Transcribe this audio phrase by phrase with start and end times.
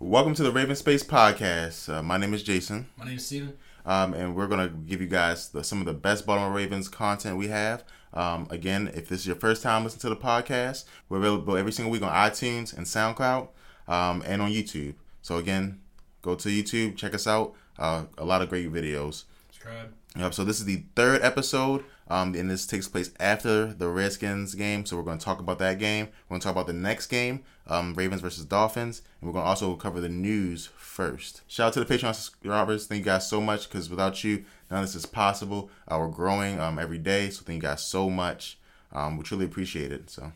[0.00, 1.92] Welcome to the Ravens Space Podcast.
[1.92, 3.56] Uh, my name is Jason, My name is Steven.
[3.84, 6.88] um, and we're going to give you guys the, some of the best Baltimore Ravens
[6.88, 7.84] content we have.
[8.14, 11.70] Um, again, if this is your first time listening to the podcast, we're available every
[11.72, 13.48] single week on iTunes and SoundCloud
[13.88, 14.94] um, and on YouTube.
[15.20, 15.80] So, again,
[16.22, 17.54] go to YouTube, check us out.
[17.78, 19.24] Uh, a lot of great videos.
[19.50, 19.92] Subscribe.
[20.16, 24.56] Yep, so this is the third episode, um, and this takes place after the Redskins
[24.56, 24.84] game.
[24.84, 26.08] So we're going to talk about that game.
[26.28, 29.44] We're going to talk about the next game, um, Ravens versus Dolphins, and we're going
[29.44, 31.42] to also cover the news first.
[31.46, 32.88] Shout out to the Patreon subscribers.
[32.88, 35.70] Thank you guys so much because without you, none of this is possible.
[35.86, 38.58] Uh, we're growing um, every day, so thank you guys so much.
[38.92, 40.10] Um, we truly appreciate it.
[40.10, 40.32] So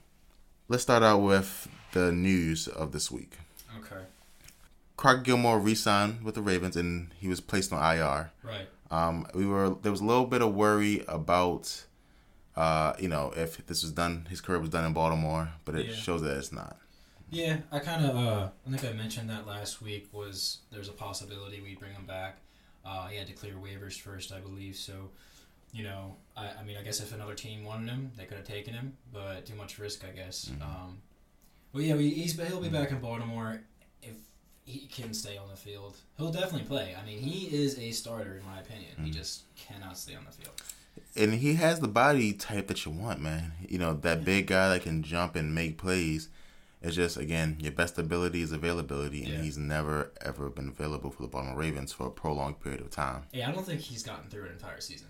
[0.68, 3.38] let's start out with the news of this week.
[3.80, 4.02] Okay.
[4.96, 8.30] Crockett Gilmore re-signed with the Ravens, and he was placed on IR.
[8.45, 8.68] Right.
[8.91, 11.84] Um, we were there was a little bit of worry about,
[12.56, 15.87] uh, you know, if this was done, his career was done in Baltimore, but it
[15.87, 15.95] Yeah.
[15.95, 16.77] shows that it's not.
[17.30, 18.16] Yeah, I kind of.
[18.16, 20.09] Uh, I think I mentioned that last week.
[20.13, 22.38] Was there's a possibility we bring him back?
[22.85, 24.76] Uh, he had to clear waivers first, I believe.
[24.76, 25.09] So,
[25.73, 28.46] you know, I, I mean, I guess if another team wanted him, they could have
[28.46, 30.51] taken him, but too much risk, I guess.
[30.54, 30.63] Mhm.
[30.63, 30.98] Um,
[31.73, 33.63] well, yeah, we, he's he'll be back in Baltimore
[34.65, 35.96] he can stay on the field.
[36.16, 36.96] He'll definitely play.
[37.01, 38.93] I mean, he is a starter in my opinion.
[39.02, 39.15] He Mhm.
[39.15, 40.60] just cannot stay on the field.
[41.16, 43.52] And he has the body type that you want, man.
[43.68, 46.29] You know, that big guy that can jump and make plays.
[46.82, 49.42] It's just again, your best ability is availability, and Yeah.
[49.42, 53.24] he's never ever been available for the Baltimore Ravens for a prolonged period of time.
[53.32, 55.09] Yeah, I don't think he's gotten through an entire season.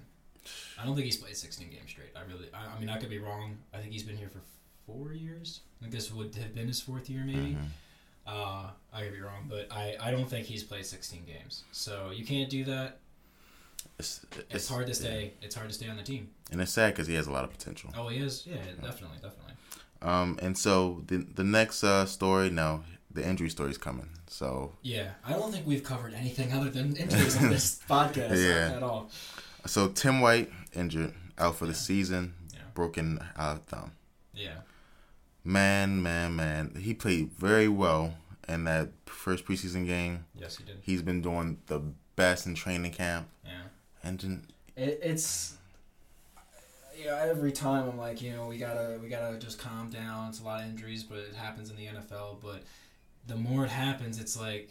[0.79, 2.11] I don't think he's played 16 games straight.
[2.15, 3.59] I really, I, I mean, I could be wrong.
[3.73, 4.41] I think he's been here for
[4.87, 5.61] four years.
[5.81, 7.55] I think this would have been his fourth year, maybe.
[7.55, 7.67] Mhm.
[8.27, 11.65] Uh, I could be wrong, but I, I don't think he's played 16 games.
[11.73, 12.99] So you can't do that.
[13.99, 14.99] It's, It's, hard to yeah.
[14.99, 15.33] stay.
[15.43, 16.31] It's hard to stay on the team.
[16.51, 17.91] and it's sad because he has a lot of potential.
[17.97, 18.47] Oh, he is.
[18.47, 19.53] Yeah, definitely, definitely.
[20.03, 24.09] Um, and so the the next uh, story, no, the injury story is coming.
[24.27, 28.77] So Yeah, I don't think we've covered anything other than injuries on this podcast Yeah.
[28.77, 29.11] at all.
[29.67, 32.61] So Tim White injured out for the season, Yeah.
[32.75, 33.93] broken uh, thumb.
[34.35, 34.57] Yeah.
[35.45, 38.15] Man, man, man, he played very well
[38.49, 40.25] in that first preseason game.
[40.39, 40.79] Yes, he did.
[40.83, 41.81] He's been doing the
[42.17, 43.63] best in training camp, Yeah.
[44.03, 44.47] and then-
[44.77, 45.57] It, it's
[46.99, 50.29] you know every time I'm like you know we gotta we gotta just calm down.
[50.31, 52.39] It's a lot of injuries, but it happens in the NFL.
[52.43, 52.63] But
[53.27, 54.71] the more it happens, it's like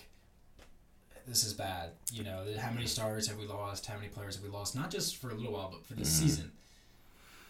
[1.28, 1.92] this is bad.
[2.12, 3.86] You know how many stars have we lost?
[3.86, 4.76] How many players have we lost?
[4.76, 6.08] Not just for a little while, but for the Mhm.
[6.08, 6.52] season.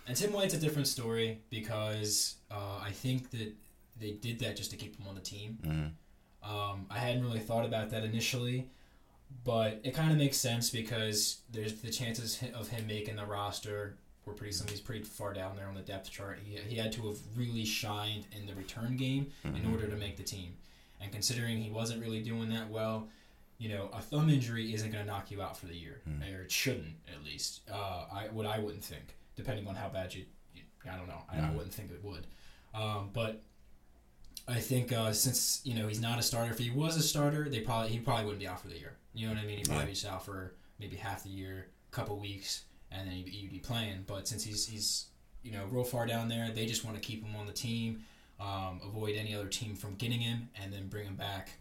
[0.07, 3.53] And Tim White's a different story because uh, I think that
[3.99, 5.57] they did that just to keep him on the team.
[5.63, 5.91] mm,
[6.43, 8.67] Um, I hadn't really thought about that initially,
[9.43, 13.95] but it kind of makes sense because there's the chances of him making the roster
[14.25, 14.69] were pretty slim.
[14.69, 16.39] He's pretty far down there on the depth chart.
[16.43, 19.71] He, he had to have really shined in the return game in mhm.
[19.71, 20.53] order to make the team.
[21.01, 23.09] And considering he wasn't really doing that well,
[23.57, 26.21] you know, a thumb injury isn't going to knock you out for the year, Mm.
[26.37, 27.61] or it shouldn't at least.
[27.71, 31.21] Uh, I what I wouldn't think, depending on how bad you, you I don't know.
[31.29, 31.55] I, I Mm.
[31.55, 32.25] wouldn't think it would.
[32.73, 33.41] Um, but
[34.47, 37.47] I think uh, since you know he's not a starter, if he was a starter,
[37.49, 38.93] they probably he probably wouldn't be out for the year.
[39.13, 39.57] You know what I mean?
[39.59, 40.01] He'd probably Yeah.
[40.03, 43.59] be out for maybe half the year, a couple weeks, and then he'd, he'd be
[43.59, 44.03] playing.
[44.05, 45.05] But since he's he's
[45.43, 48.03] you know real far down there, they just want to keep him on the team,
[48.39, 51.51] um, avoid any other team from getting him, and then bring him back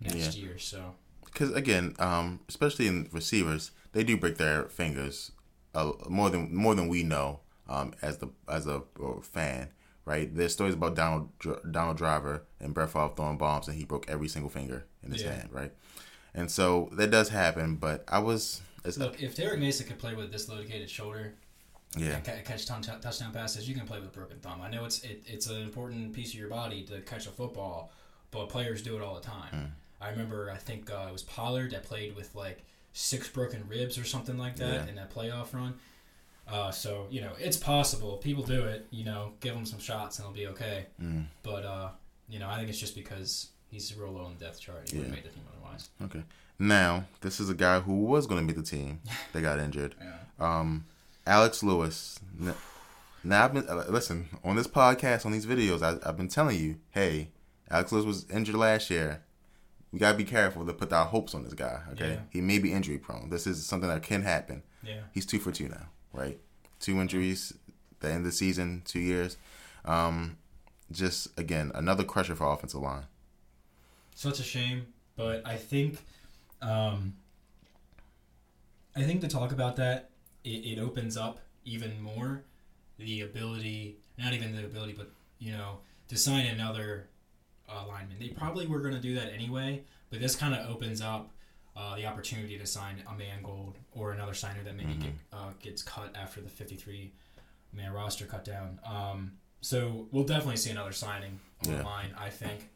[0.00, 0.58] next year.
[0.58, 0.94] So
[1.24, 5.32] Because again, um, especially in receivers, they do break their fingers
[5.74, 8.82] uh, more than more than we know um, as the as a
[9.22, 9.70] fan,
[10.08, 10.34] right?
[10.34, 11.28] There's stories about Donald
[11.70, 15.22] Donald Driver and Brett Favre throwing bombs, and he broke every single finger in his
[15.22, 15.32] Yeah.
[15.34, 15.72] hand, right?
[16.34, 17.76] And so that does happen.
[17.76, 18.62] But I was,
[18.96, 21.34] look, if Derrick Mason could play with a dislocated shoulder
[21.96, 24.60] yeah, and catch ton- touchdown passes, you can play with a broken thumb.
[24.62, 27.92] I know it's it, it's an important piece of your body to catch a football,
[28.30, 29.52] but players do it all the time.
[29.54, 29.70] Mm.
[30.00, 33.98] I remember, I think uh, it was Pollard that played with like six broken ribs
[33.98, 34.86] or something like that Yeah.
[34.86, 35.74] in that playoff run.
[36.50, 38.16] Uh, so you know it's possible.
[38.18, 38.86] People do it.
[38.90, 40.86] You know, give them some shots and they'll be okay.
[41.02, 41.88] mm, But uh,
[42.28, 44.88] you know, I think it's just because he's real low on the depth chart.
[44.90, 45.14] He would Yeah.
[45.14, 45.88] have made the team otherwise.
[46.04, 46.22] okay.
[46.58, 49.00] Now this is a guy who was going to make the team.
[49.32, 49.94] They got injured.
[50.00, 50.16] Yeah.
[50.40, 50.84] Um,
[51.26, 52.18] Alex Lewis.
[53.24, 55.82] Now I've been uh, listen on this podcast, on these videos.
[55.82, 57.28] I, I've been telling you, hey,
[57.70, 59.22] Alex Lewis was injured last year.
[59.92, 61.80] We gotta be careful to put our hopes on this guy.
[61.92, 62.20] Okay, Yeah.
[62.30, 63.28] he may be injury prone.
[63.30, 64.62] This is something that can happen.
[64.82, 65.00] Yeah.
[65.12, 66.38] He's two for two now, right?
[66.80, 67.54] Two injuries,
[68.00, 69.36] the end of the season, two years.
[69.84, 70.36] Um,
[70.90, 73.04] just again another crusher for offensive line.
[74.14, 75.98] Such a shame, but I think,
[76.60, 77.14] um,
[78.96, 80.10] I think to talk about that,
[80.44, 82.42] it, it opens up even more
[82.98, 85.78] the ability, not even the ability, but you know,
[86.08, 87.08] to sign another
[87.68, 88.16] uh, linemen.
[88.18, 91.30] They probably were going to do that anyway, but this kind of opens up
[91.78, 95.00] uh, the opportunity to sign a Mangold or another signer that maybe Mhm.
[95.02, 97.12] get, uh, gets cut after the 53
[97.72, 98.80] man roster cut down.
[98.84, 101.78] Um, so we'll definitely see another signing on Yeah.
[101.78, 102.68] the line, I think.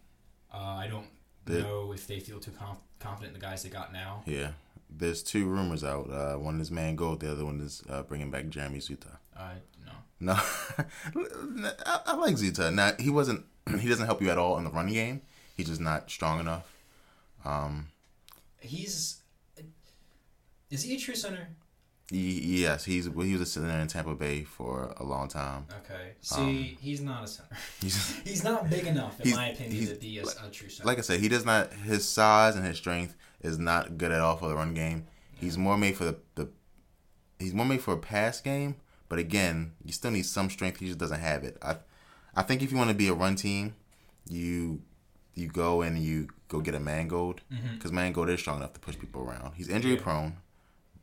[0.54, 1.08] Uh, I don't
[1.46, 4.22] The- know if they feel too conf- confident in the guys they got now.
[4.25, 4.52] Yeah.
[4.88, 6.08] There's two rumors out.
[6.10, 7.20] Uh, one is Mangold.
[7.20, 9.16] The other one is uh, bringing back Jeremy Zuttah.
[9.37, 9.54] I
[9.84, 9.93] no.
[10.20, 10.32] No,
[11.87, 12.72] I, I like Zuttah.
[12.72, 13.44] Now he wasn't.
[13.81, 15.22] He doesn't help you at all in the running game.
[15.56, 16.70] He's just not strong enough.
[17.44, 17.88] Um,
[18.62, 19.23] He's.
[20.70, 21.49] Is he a true center?
[22.12, 25.67] he, yes, he's well, he was a center in Tampa Bay for a long time.
[25.85, 26.12] Okay.
[26.20, 27.56] See, um, he's not a center.
[27.81, 30.87] He's He's not big enough, in my opinion, to be a, a true center.
[30.87, 31.73] like I said, he does not.
[31.73, 35.06] His size and his strength is not good at all for the run game.
[35.35, 36.49] He's more made for the, the
[37.38, 38.76] he's more made for a pass game.
[39.09, 40.81] But again, you still need some strength.
[40.81, 41.56] He just doesn't have it.
[41.62, 41.76] I
[42.35, 43.75] I think if you want to be a run team,
[44.29, 44.82] you
[45.35, 47.40] you go and you go get a Mangold
[47.75, 49.54] because Mangold is strong enough to push people around.
[49.54, 50.02] He's injury Yeah.
[50.02, 50.37] prone,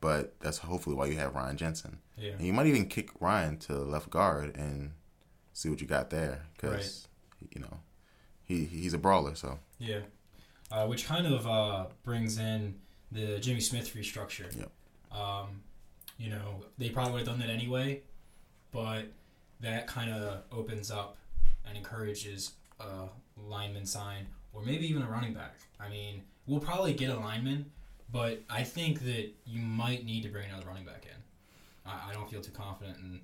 [0.00, 1.98] but that's hopefully why you have Ryan Jensen.
[2.16, 2.32] Yeah.
[2.32, 4.92] And you might even kick Ryan to left guard and
[5.52, 7.08] see what you got there because
[7.54, 7.80] you know
[8.44, 9.34] he he's a brawler.
[9.34, 10.00] So Yeah.
[10.70, 12.76] Uh, which kind of uh, brings in
[13.10, 14.48] the Jimmy Smith restructure.
[14.56, 14.70] Yep.
[15.20, 15.62] Um,
[16.16, 18.02] you know, they probably would have done that anyway,
[18.70, 19.06] but
[19.60, 21.16] that kind of opens up
[21.66, 25.56] and encourages a lineman sign or maybe even a running back.
[25.78, 27.70] I mean, we'll probably get a lineman,
[28.12, 31.90] but I think that you might need to bring another running back in.
[31.90, 33.20] I, I don't feel too confident in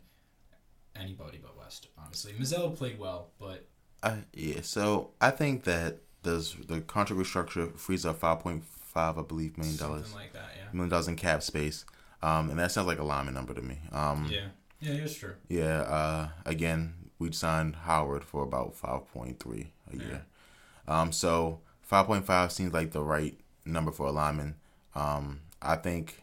[0.95, 2.33] anybody but West, honestly.
[2.33, 3.67] Mazzell played well, but
[4.03, 4.61] I yeah.
[4.63, 9.59] So I think that does the contract restructure frees up five point five, I believe,
[9.59, 10.73] million dollars, something like that, yeah.
[10.73, 11.85] million dollars in cap space.
[12.23, 13.79] Um, and that sounds like a lineman number to me.
[13.93, 14.47] Um, Yeah.
[14.81, 15.35] Yeah, that's true.
[15.49, 20.27] Yeah, uh, again, we signed Howard for about five point three a year.
[20.89, 24.57] Um, so five point five seems like the right number for a lineman.
[24.95, 26.23] Um, I think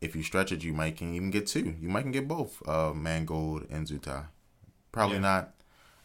[0.00, 1.74] if you stretch it, you might can even get two.
[1.80, 4.26] You might can get both, uh, Mangold and Zuttah.
[4.92, 5.20] Probably Yeah.
[5.22, 5.54] not,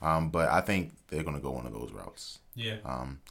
[0.02, 2.40] um, but I think they're gonna go one of those routes.
[2.56, 2.78] Yeah.
[2.86, 3.22] Um,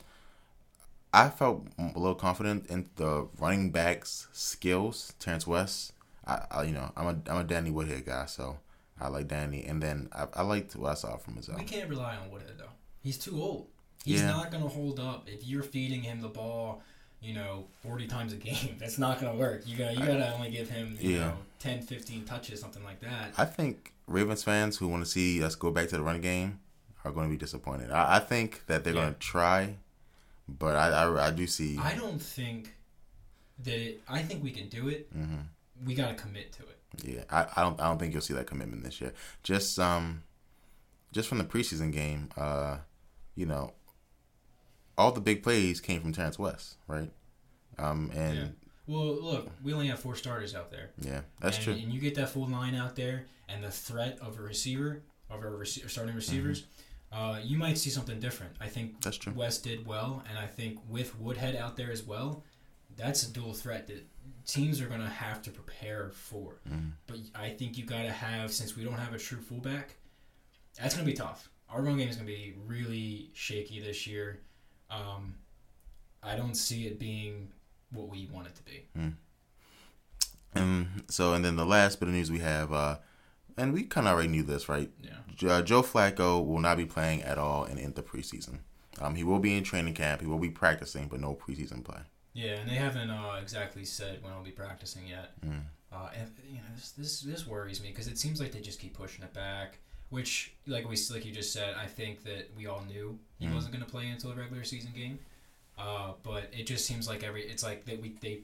[1.12, 5.12] I felt a little confident in the running backs' skills.
[5.20, 5.93] Terrance West,
[6.26, 8.58] I, I you know, I'm a I'm a Danny Woodhead guy, so
[9.00, 11.49] I like Danny, and then I, I liked what I saw from his.
[11.49, 12.70] We can't rely on Woodhead though.
[13.00, 13.69] He's too old.
[14.04, 14.28] He's Yeah.
[14.32, 16.82] not gonna hold up if you're feeding him the ball,
[17.20, 18.76] you know, forty times a game.
[18.78, 19.66] That's not gonna work.
[19.66, 21.18] You gotta you gotta only give him, you Yeah.
[21.20, 23.32] know, 10, 15 touches, something like that.
[23.38, 26.60] I think Ravens fans who want to see us go back to the run game
[27.04, 27.90] are going to be disappointed.
[27.90, 29.00] I, I think that they're Yeah.
[29.02, 29.76] going to try,
[30.46, 31.78] but I, I I do see.
[31.78, 32.74] I don't think
[33.60, 35.08] that it, I think we can do it.
[35.12, 35.36] hmm
[35.84, 36.78] We gotta commit to it.
[37.02, 39.12] Yeah, I, I don't I don't think you'll see that commitment this year.
[39.42, 40.22] Just um,
[41.12, 42.76] just from the preseason game, uh,
[43.34, 43.72] you know,
[44.96, 47.11] all the big plays came from Terrance West, right?
[47.79, 48.46] Um, and Yeah.
[48.87, 50.91] Well, look, we only have four starters out there.
[51.00, 51.73] yeah, that's and, true.
[51.75, 55.41] And you get that full line out there, and the threat of a receiver, of
[55.41, 56.67] our rece- starting receivers,
[57.11, 58.55] uh, you might see something different.
[58.61, 59.32] I think That's true.
[59.32, 62.44] West did well, and I think with Woodhead out there as well,
[62.96, 64.06] that's a dual threat that
[64.46, 66.61] teams are going to have to prepare for.
[66.69, 66.93] Mhm.
[67.06, 69.96] But I think you got to have, since we don't have a true fullback,
[70.79, 71.49] that's going to be tough.
[71.70, 74.43] Our run game is going to be really shaky this year.
[74.94, 75.34] Um,
[76.22, 77.48] I don't see it being
[77.91, 78.84] what we want it to be.
[80.55, 82.98] And so, and then the last bit of news we have, uh,
[83.56, 84.91] and we kind of already knew this, right?
[85.03, 85.51] Yeah.
[85.51, 88.58] Uh, Joe Flacco will not be playing at all in, in the preseason.
[89.01, 90.20] Um, he will be in training camp.
[90.20, 92.01] He will be practicing, but no preseason play.
[92.32, 95.32] Yeah, and they haven't uh, exactly said when I'll be practicing yet.
[95.44, 95.63] Mm.
[95.93, 98.81] Uh, and, you know, this this, this worries me because it seems like they just
[98.81, 99.79] keep pushing it back.
[100.11, 103.55] Which, like we like you just said, I think that we all knew he Mm.
[103.55, 105.19] wasn't going to play until the regular season game.
[105.77, 108.41] Uh, but it just seems like every it's like that we they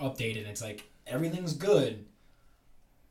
[0.00, 0.38] updated.
[0.38, 2.04] And it's like everything's good,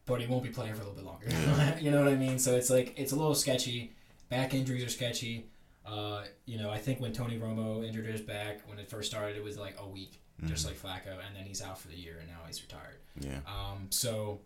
[0.05, 1.27] but he won't be playing for a little bit longer.
[1.29, 1.79] Yeah.
[1.79, 2.39] you know what I mean?
[2.39, 3.91] So it's like it's a little sketchy.
[4.29, 5.45] Back injuries are sketchy.
[5.85, 9.35] Uh, you know, I think when Tony Romo injured his back when it first started,
[9.37, 10.69] it was like a week, just Mhm.
[10.69, 12.97] like Flacco, and then he's out for the year, and now he's retired.
[13.19, 13.39] Yeah.
[13.47, 14.39] Um, so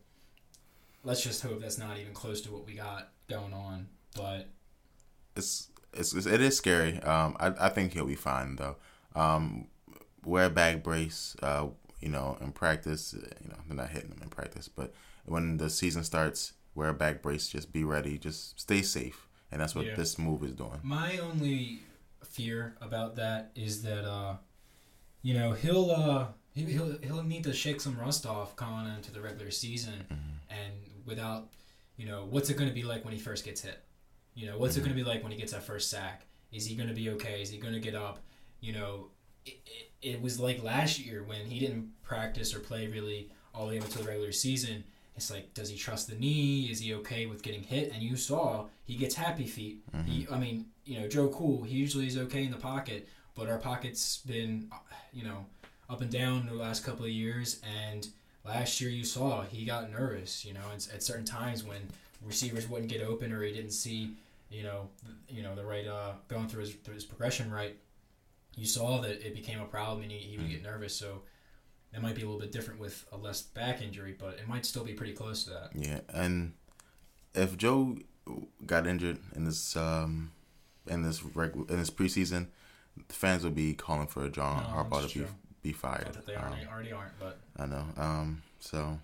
[1.05, 3.87] let's just hope that's not even close to what we got going on.
[4.15, 4.49] But
[5.35, 6.99] it's, it's it's- it is scary.
[7.01, 8.75] Um, I I think he'll be fine though.
[9.15, 9.67] Um,
[10.25, 11.35] wear a back brace.
[11.41, 11.67] Uh,
[12.01, 14.93] you know, in practice, uh, you know, they're not hitting them in practice, but
[15.25, 17.47] when the season starts, wear a back brace.
[17.47, 18.17] Just be ready.
[18.17, 19.95] Just stay safe, and that's what Yeah.
[19.95, 20.79] this move is doing.
[20.83, 21.79] my only
[22.23, 24.35] fear about that is that uh,
[25.21, 29.11] you know he'll uh, he- he'll he'll need to shake some rust off coming into
[29.11, 30.05] the regular season,
[30.49, 30.73] and
[31.05, 31.49] without
[31.97, 33.83] you know what's it going to be like when he first gets hit.
[34.33, 36.65] You know what's it going to be like when he gets that first sack, Is
[36.65, 37.41] he going to be okay?
[37.41, 38.19] Is he going to get up?
[38.59, 39.07] You know,
[39.45, 43.67] it, it, it was like last year when he didn't practice or play really all
[43.67, 44.83] the way up until the regular season.
[45.15, 46.67] It's like, does he trust the knee?
[46.69, 47.93] Is he okay with getting hit?
[47.93, 49.89] And you saw he gets happy feet.
[49.91, 50.11] Mm-hmm.
[50.11, 53.49] He, I mean, you know, Joe Cool, he usually is okay in the pocket, but
[53.49, 54.69] our pocket's been,
[55.13, 55.45] you know,
[55.89, 57.61] up and down the last couple of years.
[57.85, 58.07] And
[58.45, 61.81] last year you saw he got nervous, you know, at, at certain times when
[62.23, 64.11] receivers wouldn't get open or he didn't see,
[64.49, 64.89] you know,
[65.29, 67.75] you know, the right, uh, going through his, through his progression right.
[68.55, 70.95] You saw that it became a problem and he, he would get nervous.
[70.95, 71.21] So,
[71.95, 74.65] it might be a little bit different with a less back injury, but it might
[74.65, 75.69] still be pretty close to that.
[75.73, 76.53] Yeah, and
[77.33, 77.97] if Joe
[78.65, 80.31] got injured in this um
[80.87, 82.47] in this regu- in this preseason,
[83.07, 85.25] the fans would be calling for a John No, Harbaugh to be.
[85.65, 86.13] Be fired.
[86.27, 87.85] They Um, already, already aren't, but I know.
[87.97, 88.99] Um, so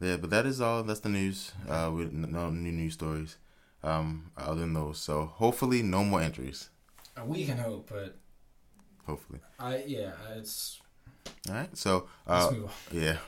[0.00, 0.82] yeah, but that is all.
[0.82, 1.52] That's the news.
[1.68, 3.36] Uh, with no new news stories.
[3.82, 6.70] Um, other than those, so hopefully no more injuries.
[7.18, 7.90] uh, we can hope.
[7.90, 8.16] But
[9.06, 9.40] Hopefully.
[9.58, 10.80] I, yeah, it's
[11.48, 11.76] All right.
[11.76, 12.52] So uh.
[12.90, 13.18] Yeah.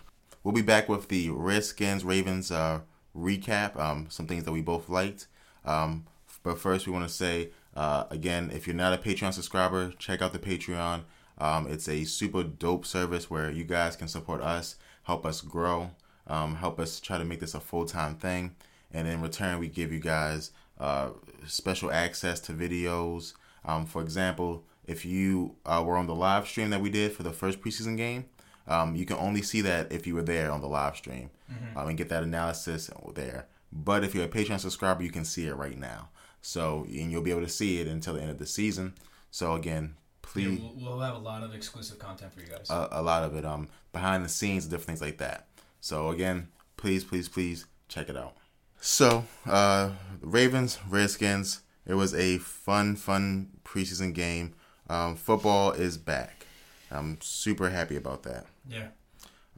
[0.43, 2.81] We'll be back with the Redskins Ravens uh,
[3.17, 5.27] recap, um, some things that we both liked.
[5.65, 6.07] Um,
[6.45, 10.23] but first, we want to say uh, again if you're not a Patreon subscriber, check
[10.23, 11.03] out the Patreon.
[11.39, 15.91] Um, it's a super dope service where you guys can support us, help us grow,
[16.27, 18.57] um, help us try to make this a full time thing.
[18.93, 21.11] And in return, we give you guys uh,
[21.47, 23.35] special access to videos.
[23.65, 27.23] Um, for example, if you uh, were on the live stream that we did for
[27.23, 28.27] the first preseason game,
[28.69, 31.31] um, you can only see that if you were there on the live stream
[31.77, 33.47] um, and get that analysis there.
[33.73, 36.09] But if you're a Patreon subscriber, you can see it right now.
[36.41, 38.95] So and you'll be able to see it until the end of the season.
[39.31, 39.97] So again,
[40.35, 42.69] Yeah, we'll, we'll have a lot of exclusive content for you guys.
[42.71, 45.47] a, a lot of it um behind the scenes, different things like that.
[45.81, 48.35] So again, please, please, please check it out.
[48.81, 51.61] So uh, Ravens Redskins.
[51.87, 54.55] It was a fun, fun preseason game.
[54.91, 56.45] Um, football is back.
[56.91, 58.47] I'm super happy about that.
[58.69, 58.89] yeah,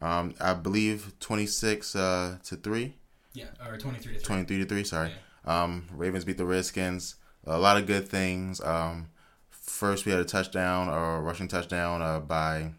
[0.03, 2.95] Um, I believe 26 uh, to 3,
[3.33, 4.27] yeah, or twenty-three to three.
[4.27, 5.11] 23 to 3, sorry.
[5.47, 7.17] Um, Ravens beat the Redskins.
[7.47, 8.61] A lot of good things.
[8.61, 9.09] Um,
[9.69, 12.73] first, we had a touchdown or a rushing touchdown uh, by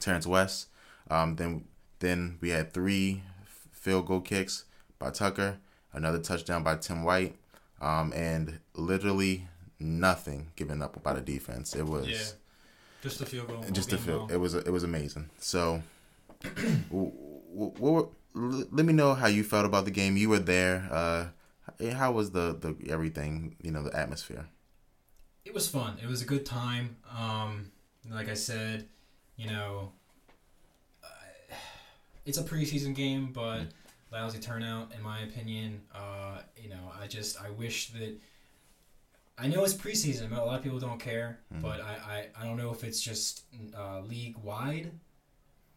[0.00, 0.68] Terrance West.
[1.10, 1.64] Um, then,
[1.98, 3.22] then we had three
[3.72, 4.64] field goal kicks
[4.98, 5.58] by Tucker,
[5.92, 7.36] another touchdown by Tim White,
[7.80, 9.46] um, and literally
[9.78, 11.74] nothing given up by the defense.
[11.74, 12.18] It was Yeah,
[13.02, 13.64] just a field goal.
[13.72, 15.28] just all game it was it was amazing.
[15.38, 15.82] So,
[16.42, 17.12] w-
[17.52, 20.16] w- what, let me know how you felt about the game.
[20.16, 20.88] You were there.
[20.90, 21.26] Uh,
[21.92, 23.56] how was the the everything?
[23.62, 24.46] You know, the atmosphere.
[25.44, 25.98] It was fun.
[26.02, 26.96] It was a good time.
[27.16, 27.70] Um,
[28.10, 28.88] like I said,
[29.36, 29.92] you know,
[31.02, 31.54] uh,
[32.24, 33.68] it's a preseason game, but Mm.
[34.10, 35.82] lousy turnout in my opinion.
[35.94, 38.18] Uh, you know, I just I wish that.
[39.36, 41.40] I know it's preseason, but a lot of people don't care.
[41.52, 41.60] Mhm.
[41.60, 43.42] But I, I, I don't know if it's just
[43.76, 44.92] uh, league wide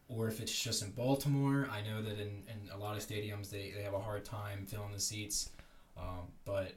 [0.08, 1.68] or if it's just in Baltimore.
[1.70, 4.64] I know that in, in a lot of stadiums they, they have a hard time
[4.64, 5.50] filling the seats.
[5.96, 6.74] Um, but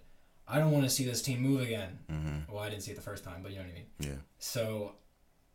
[0.47, 1.99] I don't want to see this team move again.
[2.11, 2.53] Mm-hmm.
[2.53, 3.85] Well, I didn't see it the first time, but you know what I mean.
[3.99, 4.21] Yeah.
[4.39, 4.95] So,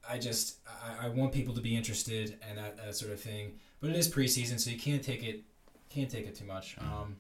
[0.08, 3.58] I just I, I want people to be interested and that, that sort of thing.
[3.80, 5.42] But it is preseason, so you can't take it
[5.88, 6.76] can't take it too much.
[6.76, 6.82] Mhm.
[6.86, 7.16] Um,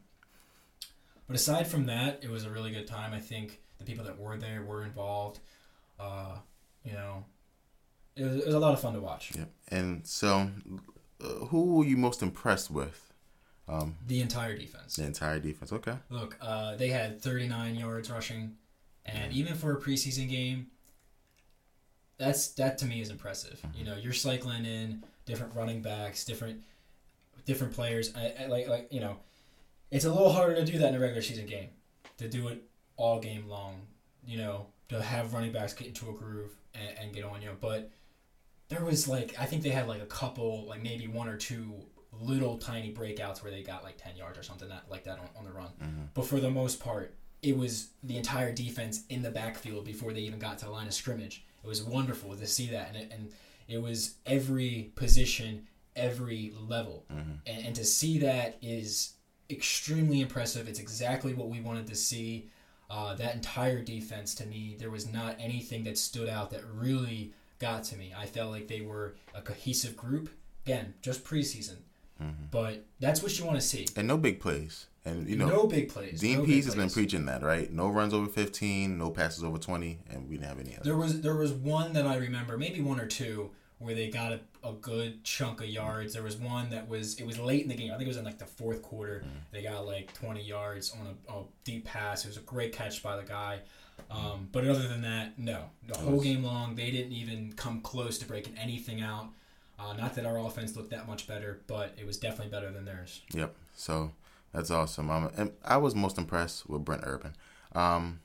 [1.26, 3.12] but aside from that, it was a really good time.
[3.12, 5.40] I think the people that were there were involved.
[5.98, 6.36] Uh,
[6.84, 7.24] you know,
[8.14, 9.32] it was, it was a lot of fun to watch.
[9.36, 9.50] Yep.
[9.68, 10.50] And so,
[11.20, 13.12] uh, who were you most impressed with?
[13.68, 14.96] Um, The entire defense.
[14.96, 15.72] the entire defense.
[15.72, 15.96] Okay.
[16.08, 18.56] Look, uh, they had 39 yards rushing,
[19.04, 20.68] and even for a preseason game,
[22.18, 23.60] that's that to me is impressive.
[23.74, 26.62] You know, you're cycling in different running backs, different
[27.44, 28.12] different players.
[28.16, 29.16] I, I like like you know,
[29.90, 31.68] it's a little harder to do that in a regular season game,
[32.18, 32.62] to do it
[32.96, 33.82] all game long.
[34.24, 37.50] You know, to have running backs get into a groove and, and get on you.
[37.60, 37.90] But
[38.68, 41.74] there was like I think they had like a couple, like maybe one or two
[42.20, 45.28] little tiny breakouts where they got like 10 yards or something that, like that on,
[45.38, 45.68] on the run.
[45.82, 46.02] Mm-hmm.
[46.14, 50.20] But for the most part, it was the entire defense in the backfield before they
[50.20, 51.44] even got to the line of scrimmage.
[51.62, 53.32] It was wonderful to see that, and it, and
[53.68, 57.32] it was every position, every level, Mm-hmm.
[57.46, 59.14] and, and to see that is
[59.50, 60.68] extremely impressive.
[60.68, 62.48] It's exactly what we wanted to see.
[62.88, 67.32] Uh, that entire defense, to me, there was not anything that stood out that really
[67.58, 68.12] got to me.
[68.16, 70.30] I felt like they were a cohesive group.
[70.64, 71.76] Again, just preseason,
[72.22, 72.46] Mm-hmm.
[72.50, 73.86] but that's what you want to see.
[73.94, 74.86] And no big plays.
[75.04, 76.20] And you know, no big plays.
[76.20, 77.70] Dean no Pees has been preaching that, right?
[77.72, 80.84] No runs over 15, no passes over 20, and we didn't have any of that.
[80.84, 84.32] There was there was one that I remember, maybe one or two, where they got
[84.32, 86.14] a, a good chunk of yards.
[86.14, 87.92] There was one that was it was late in the game.
[87.92, 89.22] I think it was in like the fourth quarter.
[89.24, 89.30] Mm.
[89.52, 92.24] They got like twenty yards on a, a deep pass.
[92.24, 93.60] It was a great catch by the guy.
[94.10, 95.70] Um, but other than that, no.
[95.86, 99.28] The whole game long, they didn't even come close to breaking anything out.
[99.78, 102.84] Uh, not that our offense looked that much better, but it was definitely better than
[102.84, 103.20] theirs.
[103.32, 103.54] Yep.
[103.74, 104.12] So
[104.52, 105.10] that's awesome.
[105.10, 107.34] Um, and I was most impressed with Brent Urban.
[107.74, 108.20] Um,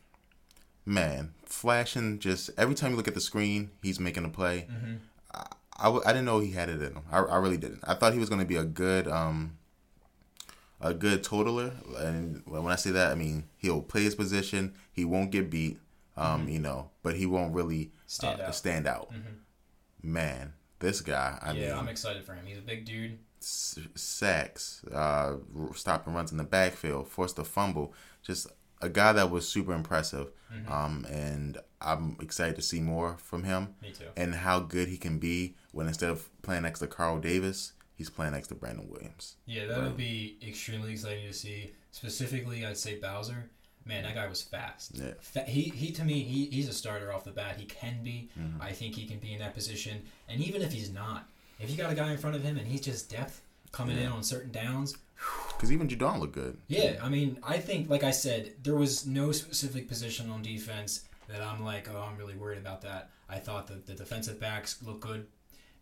[0.86, 4.68] man, flashing just every time you look at the screen, he's making a play.
[4.72, 4.94] Mm-hmm.
[5.34, 5.46] I,
[5.78, 7.04] I, w- I didn't know he had it in him.
[7.12, 7.82] I, I really didn't.
[7.86, 9.58] I thought he was going to be a good um
[10.80, 11.74] a good totaler.
[11.98, 14.74] And when I say that, I mean he'll play his position.
[14.94, 15.80] He won't get beat.
[16.18, 18.56] Um, you know, but he won't really Stand uh, out.
[18.56, 19.12] stand out.
[20.04, 21.38] Man, this guy.
[21.42, 22.46] I yeah, mean, I'm excited for him.
[22.46, 23.20] He's a big dude.
[23.42, 25.38] s- sacks, uh,
[25.76, 27.94] stopping runs in the backfield, forced a fumble.
[28.22, 28.48] Just
[28.82, 30.32] a guy that was super impressive.
[30.68, 34.08] Um, and I'm excited to see more from him Me too.
[34.18, 38.10] and how good he can be when instead of playing next to Carl Davis, he's
[38.10, 39.38] playing next to Brandon Williams.
[39.46, 41.72] Yeah, that would be extremely exciting to see.
[41.92, 43.50] Specifically, I'd say Bowser.
[43.86, 44.92] Man, that guy was fast.
[44.94, 45.14] Yeah.
[45.20, 47.56] Fa- he, he to me, he, he's a starter off the bat.
[47.58, 48.30] He can be.
[48.40, 48.62] Mm-hmm.
[48.62, 50.04] I think he can be in that position.
[50.30, 51.28] And even if he's not,
[51.60, 54.08] if you got a guy in front of him and he's just depth coming in
[54.08, 54.96] on certain downs,
[55.56, 56.58] Because even Judon looked good.
[56.68, 61.06] yeah, I mean, I think, like I said, there was no specific position on defense
[61.28, 63.10] that I'm like, oh, I'm really worried about that.
[63.30, 65.26] I thought that the defensive backs look good.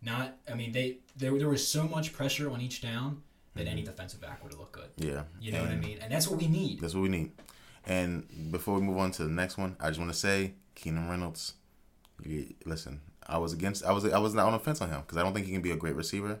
[0.02, 3.22] Not, I mean, they there, there was so much pressure on each down
[3.56, 4.88] that any defensive back would have looked good.
[4.96, 5.24] Yeah.
[5.40, 5.98] You know what I mean?
[6.00, 6.80] And that's what we need.
[6.80, 7.32] That's what we need.
[7.86, 11.08] And before we move on to the next one, I just want to say, Keenan
[11.08, 11.54] Reynolds.
[12.66, 13.84] Listen, I was against.
[13.84, 14.04] I was.
[14.04, 15.70] I was not on the fence on him because I don't think he can be
[15.70, 16.40] a great receiver.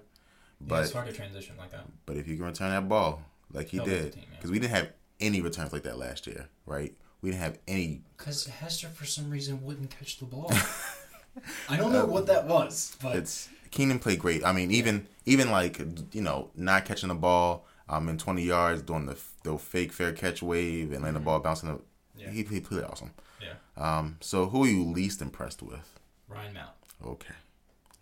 [0.60, 1.86] But it's hard to transition like that.
[2.04, 4.36] but if you can return that ball like he the did, team, yeah.
[4.36, 6.92] because we didn't have any returns like that last year, right?
[7.22, 8.02] We didn't have any.
[8.16, 10.52] Because Hester, for some reason, wouldn't catch the ball.
[11.68, 14.44] I don't know um, what that was, but It's Keenan played great.
[14.44, 15.78] I mean, even even like
[16.12, 20.12] you know not catching the ball um in twenty yards, doing the the fake fair
[20.12, 21.74] catch wave and letting the ball bounce in the.
[21.74, 21.84] Mm-hmm.
[22.16, 22.30] Yeah.
[22.30, 23.12] He, he played awesome.
[23.40, 25.98] yeah, Um, so who are you least impressed with?
[26.28, 26.74] Ryan Mallett.
[27.06, 27.34] Okay,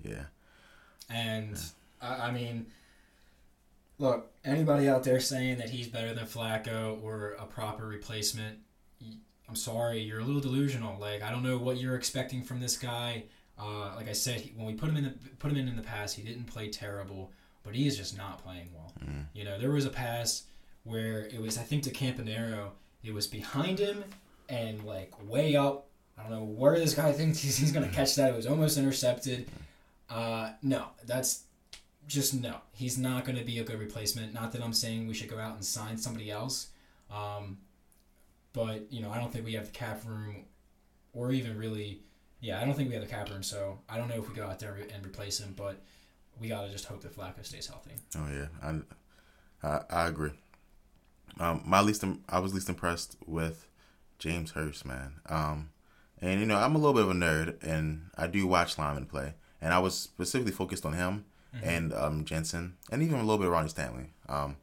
[0.03, 0.25] yeah,
[1.09, 1.57] And
[2.03, 2.67] I, I mean,
[3.99, 8.59] look, anybody out there saying that he's better than Flacco or a proper replacement,
[9.49, 10.99] I'm sorry, you're a little delusional.
[10.99, 13.25] Like I don't know what you're expecting from this guy.
[13.57, 15.77] Uh, like I said, he, when we put him in the put him in in
[15.77, 17.33] the past, he didn't play terrible,
[17.69, 18.91] but he is just not playing well.
[19.35, 20.45] You know, there was a pass
[20.85, 22.71] where it was I think to Campanaro.
[23.05, 24.05] It was behind him
[24.49, 25.87] and like way up.
[26.17, 28.31] I don't know where this guy thinks he's, he's gonna catch that.
[28.31, 29.51] It was almost intercepted.
[30.09, 31.43] Uh, no, that's
[32.07, 32.57] just no.
[32.73, 34.33] He's not going to be a good replacement.
[34.33, 36.69] Not that I'm saying we should go out and sign somebody else,
[37.11, 37.59] um,
[38.55, 40.47] but you know I don't think we have the cap room,
[41.13, 42.01] or even really,
[42.41, 43.43] yeah, I don't think we have the cap room.
[43.43, 45.83] So I don't know if we go out there and replace him, but
[46.41, 47.93] we got to just hope that Flacco stays healthy.
[48.17, 50.31] oh yeah, I I, I agree.
[51.41, 53.69] Um, my least im- I was least impressed with
[54.19, 55.15] James Hurst, man.
[55.29, 55.71] Um,
[56.21, 59.07] and you know I'm a little bit of a nerd, and I do watch linemen
[59.07, 61.25] play, and I was specifically focused on him
[61.63, 64.11] and um, Jensen, and even a little bit of Ronnie Stanley.
[64.29, 64.57] Um,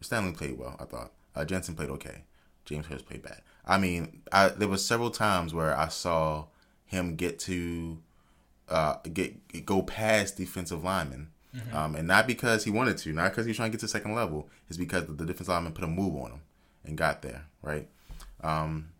[0.00, 1.12] Stanley played well, I thought.
[1.36, 2.22] Uh, Jensen played okay.
[2.64, 3.42] James Hurst played bad.
[3.66, 6.46] I mean, I, there was several times where I saw
[6.86, 7.98] him get to
[8.70, 11.28] uh, get go past defensive linemen,
[11.72, 13.88] um, and not because he wanted to, not because he was trying to get to
[13.88, 14.48] second level.
[14.68, 16.40] It's because the, the defensive lineman put a move on him
[16.84, 17.46] and got there.
[17.62, 17.88] Right.
[18.42, 18.90] Um,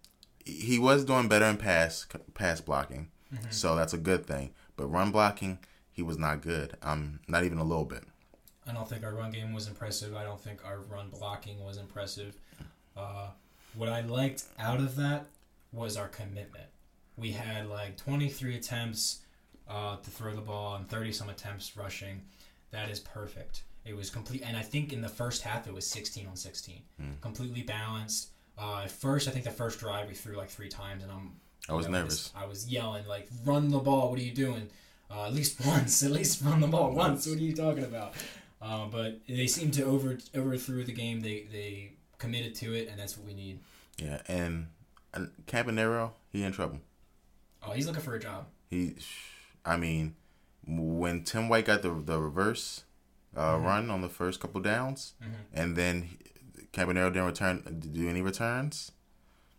[0.44, 3.11] he was doing better in pass pass blocking,
[3.50, 4.50] so that's a good thing.
[4.76, 5.59] But run blocking,
[5.92, 6.76] he was not good.
[6.83, 8.04] Um, not even a little bit.
[8.66, 10.14] I don't think our run game was impressive.
[10.14, 12.35] I don't think our run blocking was impressive.
[12.96, 13.28] Uh,
[13.74, 15.26] what I liked out of that
[15.72, 16.66] was our commitment.
[17.16, 19.19] We had like 23 attempts
[19.70, 22.20] uh, to throw the ball and 30 some attempts rushing.
[22.72, 23.62] That is perfect.
[23.85, 26.83] It was complete, and I think in the first half it was 16 on 16,
[27.22, 28.28] completely balanced.
[28.59, 31.33] Uh, at first, I think the first drive we threw like three times, and I'm
[31.68, 32.24] I was you know, nervous.
[32.24, 34.11] just- I was yelling like, "Run the ball!
[34.11, 34.68] What are you doing?
[35.11, 36.02] Uh, at least once!
[36.02, 37.26] At least run the ball once!
[37.26, 38.12] What are you talking about?"
[38.61, 41.20] Uh, but they seemed to over overthrew the game.
[41.22, 43.61] They they committed to it, and that's what we need.
[43.96, 44.66] Yeah, and,
[45.14, 46.80] and Campanaro, he in trouble.
[47.66, 48.46] Oh, he's looking for a job.
[48.68, 48.94] He,
[49.64, 50.14] I mean,
[50.66, 52.85] when Tim White got the the reverse
[53.37, 55.14] uh, run on the first couple downs,
[55.53, 56.16] and then he-
[56.73, 58.92] Campanaro didn't return do any returns.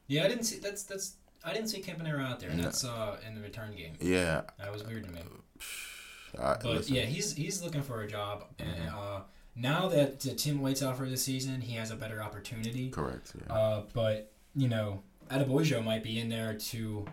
[0.07, 2.49] Yeah, I didn't see that's that's I didn't see Campanaro out there.
[2.51, 3.93] That's uh in the return game.
[3.99, 5.21] Yeah, That was weird to me.
[6.39, 9.19] I, But listen, yeah, he's he's looking for a job, and uh,
[9.55, 12.89] now that uh, Tim White's out for the season, he has a better opportunity.
[12.89, 13.33] correct.
[13.47, 13.53] Yeah.
[13.53, 17.05] Uh, but you know, Adeboyejo might be in there to,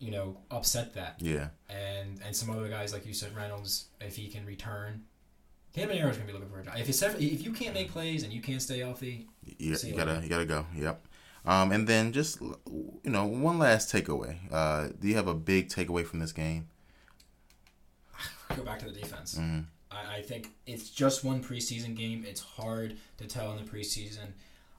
[0.00, 4.16] you know, upset that, yeah, and and some other guys like you said, Reynolds, if
[4.16, 5.04] he can return,
[5.76, 6.74] Campanaro's gonna be looking for a job.
[6.78, 9.76] If it's if you can't make plays and you can't stay healthy, yeah.
[9.82, 10.22] You gotta later.
[10.22, 10.66] you gotta go.
[10.76, 11.06] Yep.
[11.44, 14.36] Um, and then just you know one last takeaway.
[14.50, 16.68] Uh, do you have a big takeaway from this game?
[18.56, 19.36] Go back to the defense.
[19.38, 19.64] Mhm.
[19.90, 22.24] I, I think it's just one preseason game.
[22.26, 24.32] It's hard to tell in the preseason.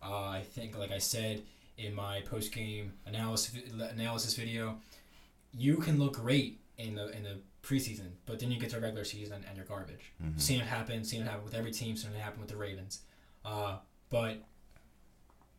[0.03, 1.41] Uh, I think, like I said
[1.77, 3.55] in my post game analysis
[3.91, 4.77] analysis video,
[5.53, 9.03] you can look great in the in the preseason, but then you get to regular
[9.05, 10.11] season and you're garbage.
[10.23, 10.39] Mhm.
[10.39, 11.03] Seen it happen.
[11.03, 11.95] Seen it happen with every team.
[11.95, 13.01] Seen it happen with the Ravens.
[13.45, 13.77] Uh,
[14.09, 14.43] but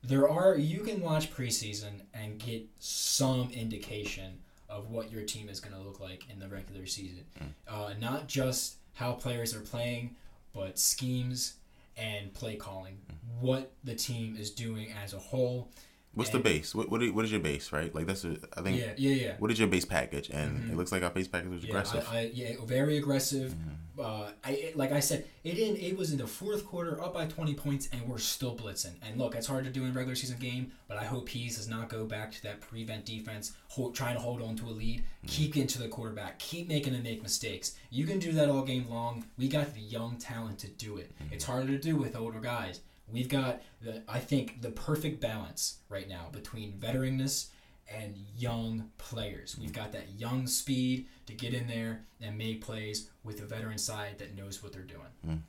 [0.03, 5.61] there are you can watch preseason and get some indication of what your team is
[5.61, 7.25] going to look like in the regular season.
[7.69, 10.17] Uh, not just how players are playing,
[10.53, 11.55] but schemes
[11.97, 12.99] and play calling.
[13.41, 15.71] What the team is doing as a whole.
[16.15, 16.75] What's And- the base?
[16.75, 17.73] What what is, what is your base?
[17.73, 18.79] Right, like that's a, I think.
[18.79, 19.35] Yeah, yeah, yeah.
[19.39, 20.29] What is your base package?
[20.31, 20.73] And Mhm.
[20.73, 22.07] it looks like our base package was Yeah, aggressive.
[22.11, 23.55] I, I, yeah, very aggressive.
[23.99, 27.27] Uh, I like I said, it in it was in the fourth quarter, up by
[27.27, 28.93] twenty points, and we're still blitzing.
[29.03, 31.57] And look, it's hard to do in a regular season game, but I hope Pees
[31.57, 34.71] does not go back to that prevent defense, hold, trying to hold on to a
[34.73, 37.75] lead, keep into to the quarterback, keep making him make mistakes.
[37.91, 39.25] You can do that all game long.
[39.39, 41.11] We got the young talent to do it.
[41.31, 42.81] It's harder to do with older guys.
[43.13, 47.49] We've got the I think the perfect balance right now between veteranness
[47.93, 49.57] and young players.
[49.59, 53.79] We've got that young speed to get in there and make plays with a veteran
[53.79, 55.43] side that knows what they're doing.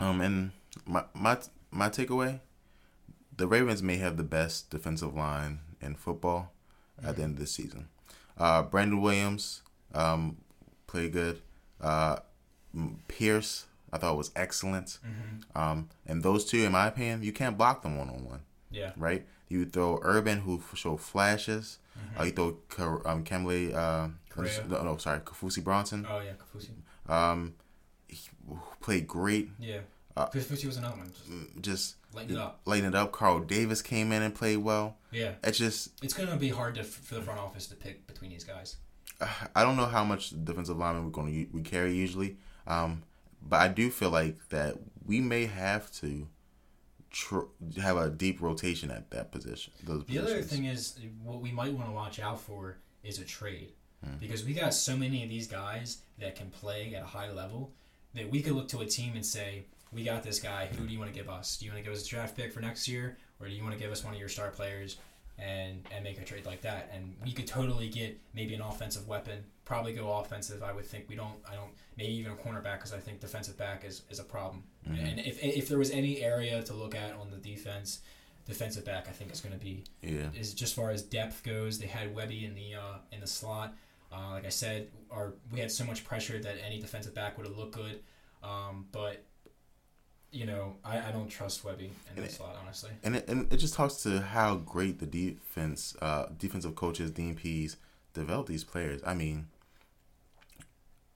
[0.00, 0.52] Um, and
[0.86, 1.38] my my
[1.70, 2.40] my takeaway,
[3.36, 6.52] the Ravens may have the best defensive line in football
[7.02, 7.88] at the end of the season.
[8.38, 9.62] Uh, Brandon Williams,
[9.94, 10.38] um,
[10.86, 11.40] played good.
[11.80, 12.16] Uh,
[13.08, 14.98] Pierce, I thought it was excellent.
[15.54, 18.90] Um, and those two, in my opinion, you can't block them one on one, Yeah.
[18.96, 19.24] right?
[19.48, 21.78] You throw Urban, who f- show flashes.
[22.18, 26.04] Uh, you throw um, Kamale, uh, no, no, sorry, Kaufusi Bronson.
[26.10, 26.70] Oh yeah, Kaufusi.
[27.08, 27.54] Um,
[28.08, 28.18] he
[28.80, 29.50] played great.
[29.60, 29.78] Yeah.
[30.16, 31.06] Uh, Kaufusi was another one.
[31.60, 32.60] Just Just lighten it up.
[32.64, 33.12] lighten it up.
[33.12, 34.96] Carl Davis came in and played well.
[35.12, 35.32] Yeah.
[35.44, 38.44] It's just It's gonna be hard to for the front office to pick between these
[38.44, 38.76] guys.
[39.54, 43.02] I don't know how much defensive lineman we're going to we carry usually, um,
[43.48, 46.28] but I do feel like that we may have to
[47.10, 49.72] tr- have a deep rotation at that position.
[49.84, 53.24] Those The other thing is what we might want to watch out for is a
[53.24, 53.72] trade.
[54.04, 54.16] Hmm.
[54.18, 57.72] Because we got so many of these guys that can play at a high level
[58.14, 60.92] that we could look to a team and say, We got this guy, who do
[60.92, 61.56] you want to give us?
[61.56, 63.16] Do you want to give us a draft pick for next year?
[63.40, 64.98] Or do you want to give us one of your star players
[65.38, 66.90] and and make a trade like that?
[66.92, 70.62] And we could totally get maybe an offensive weapon, probably go offensive.
[70.62, 73.56] I would think we don't I don't maybe even a cornerback because I think defensive
[73.56, 74.64] back is, is a problem.
[74.88, 75.04] Mm-hmm.
[75.04, 78.00] And if if there was any area to look at on the defense,
[78.46, 81.78] defensive back I think is going to be yeah, is just far as depth goes.
[81.78, 83.74] They had Webby in the uh, in the slot.
[84.12, 87.46] Uh, like I said, our we had so much pressure that any defensive back would
[87.46, 88.00] have looked good.
[88.42, 89.24] Um, but
[90.30, 92.90] you know, I, I don't trust Webby in the And it- slot honestly.
[93.04, 97.76] and it, and it just talks to how great the defense, uh, defensive coaches, DMPs
[98.14, 99.00] develop these players.
[99.06, 99.46] I mean,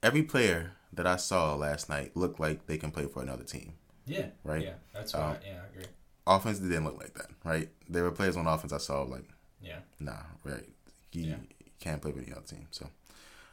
[0.02, 3.74] every player that I saw last night looked like they can play for another team.
[4.06, 4.64] Yeah, Right.
[4.64, 5.22] Yeah, that's right.
[5.22, 5.84] Um, yeah, I agree.
[6.26, 7.68] Offense didn't look like that, right?
[7.88, 9.24] There were players on offense I saw like
[9.60, 10.12] Yeah, nah,
[10.44, 10.64] right?
[11.12, 11.36] You, Yeah.
[11.80, 12.66] can't play with any other team.
[12.70, 12.88] So,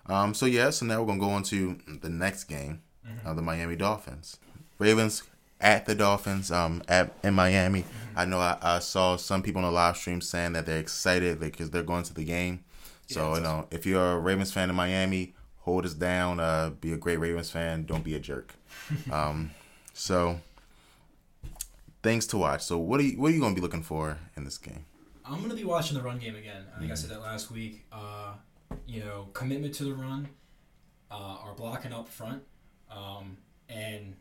[0.07, 0.69] um, so yeah.
[0.69, 3.27] So now we're gonna go on to the next game, Mm-hmm.
[3.27, 4.37] uh, the Miami Dolphins,
[4.79, 5.21] Ravens
[5.61, 7.81] at the Dolphins, um, at in Miami.
[7.83, 8.17] Mm-hmm.
[8.19, 11.39] I know I, I saw some people on the live stream saying that they're excited
[11.39, 12.63] because they're going to the game.
[13.07, 15.34] So Yeah, you know, if you're a Ravens fan in Miami,
[15.65, 16.39] hold us down.
[16.39, 17.85] Uh, be a great Ravens fan.
[17.85, 18.53] Don't be a jerk.
[19.11, 19.51] um,
[19.93, 20.39] so
[22.03, 22.61] things to watch.
[22.61, 24.85] So what are you what are you gonna be looking for in this game?
[25.25, 26.63] I'm gonna be watching the run game again.
[26.75, 27.85] I think I said that last week.
[27.91, 28.33] Uh,
[28.85, 30.29] you know, commitment to the run,
[31.09, 32.43] uh, our blocking up front,
[32.91, 34.15] um, and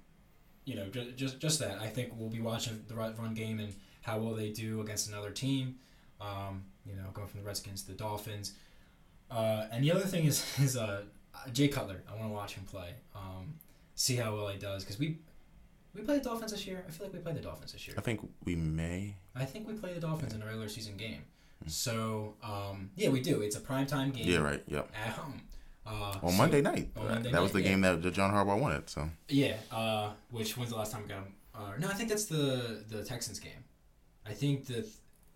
[0.64, 1.78] you know, just, just just that.
[1.78, 5.30] I think we'll be watching the run game and how well they do against another
[5.30, 5.76] team.
[6.20, 8.54] Um, you know, going from the Redskins to the Dolphins.
[9.30, 11.02] Uh, and the other thing is is uh,
[11.52, 12.02] Jay Cutler.
[12.10, 12.90] I want to watch him play.
[13.14, 13.54] Um,
[13.94, 15.18] see how well he does because we
[15.94, 16.84] we played the Dolphins this year.
[16.86, 17.94] I feel like we played the Dolphins this year.
[17.98, 19.16] I think we may.
[19.34, 21.22] I think we play the Dolphins in a regular season game.
[21.66, 23.40] So um, yeah, we do.
[23.40, 24.30] It's a primetime game Hmm.
[24.30, 24.62] Yeah, right.
[24.66, 24.88] Yep.
[24.94, 25.40] at home.
[25.86, 26.90] Uh, On so- Monday night.
[26.96, 27.68] on Uh, Monday that was the yeah.
[27.68, 28.88] game that John Harbaugh wanted.
[28.90, 29.56] So Yeah.
[29.70, 31.34] Uh, which when's the last time we got him?
[31.54, 33.64] Uh, no, I think that's the the Texans game.
[34.26, 34.86] I think the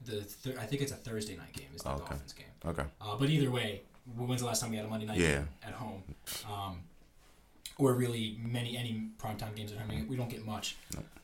[0.04, 1.68] the th- I think it's a Thursday night game.
[1.74, 1.98] Is the Okay.
[1.98, 2.46] Dolphins game.
[2.66, 2.84] okay.
[3.00, 3.82] Uh, but either way,
[4.16, 5.34] when's the last time we had a Monday night Yeah.
[5.36, 6.02] game at home?
[6.50, 6.80] Um,
[7.78, 10.06] or really many any primetime games at home.
[10.08, 10.76] We don't get much.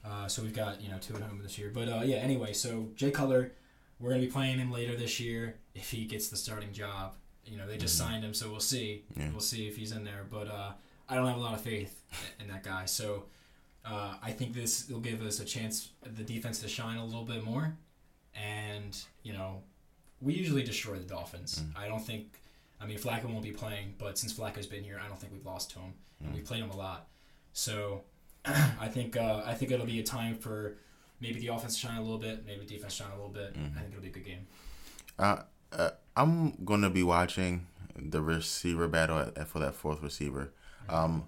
[0.05, 1.71] Uh, so we've got you know two at home this year.
[1.75, 3.53] But uh, yeah, anyway, so Jay Cutler,
[3.99, 7.15] we're gonna be playing him later this year if he gets the starting job.
[7.45, 9.03] You know they just signed him, so we'll see.
[9.17, 9.31] Yeah.
[9.31, 10.25] We'll see if he's in there.
[10.31, 10.73] But uh,
[11.09, 12.03] I don't have a lot of faith
[12.41, 12.85] in that guy.
[12.87, 13.25] So
[13.85, 17.25] uh, I think this will give us a chance, the defense to shine a little
[17.25, 17.77] bit more,
[18.35, 19.63] and you know,
[20.21, 21.63] we usually destroy the Dolphins.
[21.63, 21.83] Mm.
[21.83, 22.39] I don't think.
[22.85, 25.47] I mean, Flacco won't be playing, but since Flacco's been here, I don't think we've
[25.47, 26.35] lost to him, and Mm.
[26.35, 27.09] we've played him a lot.
[27.55, 28.03] So,
[28.45, 30.77] I think uh, I think it'll be a time for
[31.21, 33.55] maybe the offense to shine a little bit, maybe defense shine a little bit.
[33.55, 33.77] Mhm.
[33.77, 34.47] I think it'll be a good game.
[35.19, 35.43] Uh,
[35.73, 37.67] uh, I'm gonna be watching
[37.97, 40.53] the receiver battle at, at- for that fourth receiver.
[40.89, 41.25] Um,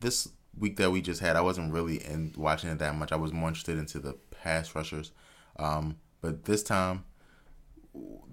[0.00, 3.12] this week that we just had, I wasn't really in watching it that much.
[3.12, 5.12] I was more interested into the pass rushers.
[5.56, 7.04] Um, but this time,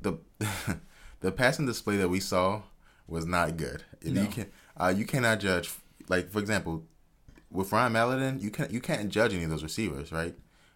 [0.02, 0.18] the
[1.22, 2.62] the passing display that we saw
[3.08, 3.84] was not good.
[4.04, 4.22] No.
[4.22, 4.46] You can
[4.78, 5.72] uh, you cannot judge.
[6.10, 6.84] Like for example,
[7.52, 10.36] with Ryan Mallett, you can't you can't judge any of those receivers, right?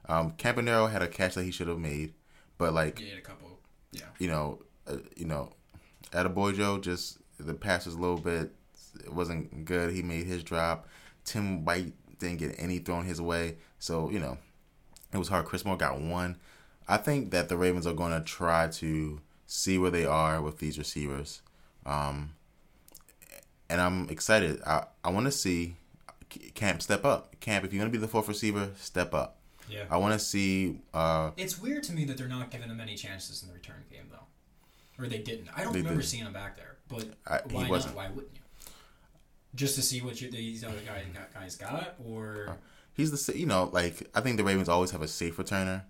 [0.09, 2.13] Um, Campanaro had a catch that he should have made,
[2.57, 3.59] but like Yeah, a couple.
[3.91, 4.05] Yeah.
[4.19, 5.53] you know, uh, you know,
[6.11, 8.53] Joe just the pass was a little bit
[9.03, 9.93] it wasn't good.
[9.93, 10.87] He made his drop.
[11.23, 14.37] Tim White didn't get any thrown his way, so you know,
[15.13, 15.45] it was hard.
[15.45, 16.37] Chris Moore got one.
[16.87, 19.21] I think that the Ravens are going to try to
[19.53, 21.41] see where they are with these receivers,
[21.85, 22.33] um,
[23.69, 24.61] and I'm excited.
[24.65, 25.75] I I want to see
[26.55, 27.37] Camp step up.
[27.41, 29.37] Camp, if you're going to be the fourth receiver, step up.
[29.69, 29.83] Yeah.
[29.89, 30.79] I want to see.
[30.93, 33.83] Uh, It's weird to me that they're not giving him any chances in the return
[33.91, 35.49] game, though, or they didn't.
[35.55, 36.05] I don't remember didn't.
[36.05, 37.95] seeing him back there, but I- he why wasn't.
[37.95, 38.03] not?
[38.05, 38.41] Why wouldn't you?
[39.53, 42.57] Just to see what you, these other guys got, guys got, or
[42.93, 45.83] He's the you know like I think the Ravens always have a safe returner.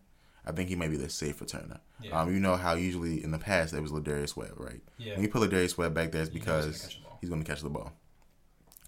[0.45, 1.79] I think he may be the safe returner.
[2.01, 2.19] Yeah.
[2.19, 4.81] Um, you know how usually in the past it was Lardarius Webb, right?
[4.97, 6.95] yeah, When you put Lardarius Webb back there, it's You know he's gonna because the
[7.21, 7.93] he's going to catch the ball.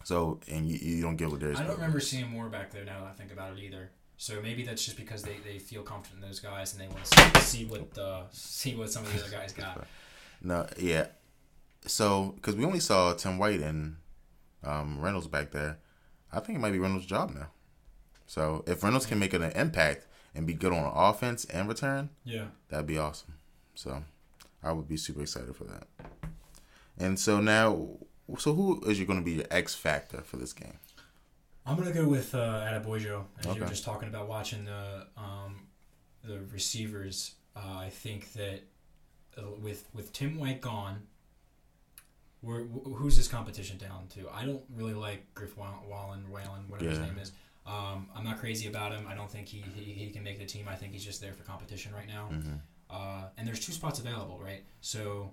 [0.03, 1.57] So and you, you don't give Lardarius.
[1.57, 3.91] I don't Webb- remember seeing more back there now that I think about it either.
[4.17, 7.03] So maybe that's just because they, they feel confident in those guys and they want
[7.05, 9.85] to see, see what uh, see what some of the other guys got.
[10.41, 11.07] No, yeah.
[11.85, 13.97] So because we only saw Tim White and
[14.63, 15.77] um, Reynolds back there,
[16.31, 17.47] I think it might be Reynolds' job now.
[18.25, 22.45] So if Reynolds can make an impact and be good on offense and return, Yeah.
[22.69, 23.35] That'd be awesome.
[23.75, 24.03] So
[24.63, 25.87] I would be super excited for that.
[26.97, 27.89] And so now,
[28.37, 30.77] so who is you going to be your X factor for this game?
[31.65, 33.23] I'm gonna go with uh, Adeboyejo.
[33.39, 35.61] As you were just talking about watching the um,
[36.21, 38.63] the receivers, uh, I think that
[39.37, 41.03] uh, with with Tim White gone,
[42.43, 44.27] who's his competition down to?
[44.33, 47.31] I don't really like Griff Wall- Wallen, Whalen, whatever his name is.
[47.65, 49.05] Um, I'm not crazy about him.
[49.07, 50.65] I don't think he, he, he can make the team.
[50.69, 52.25] I think he's just there for competition right now.
[52.25, 52.53] hmm
[52.89, 54.63] Uh, and there's two spots available, right?
[54.81, 55.31] So,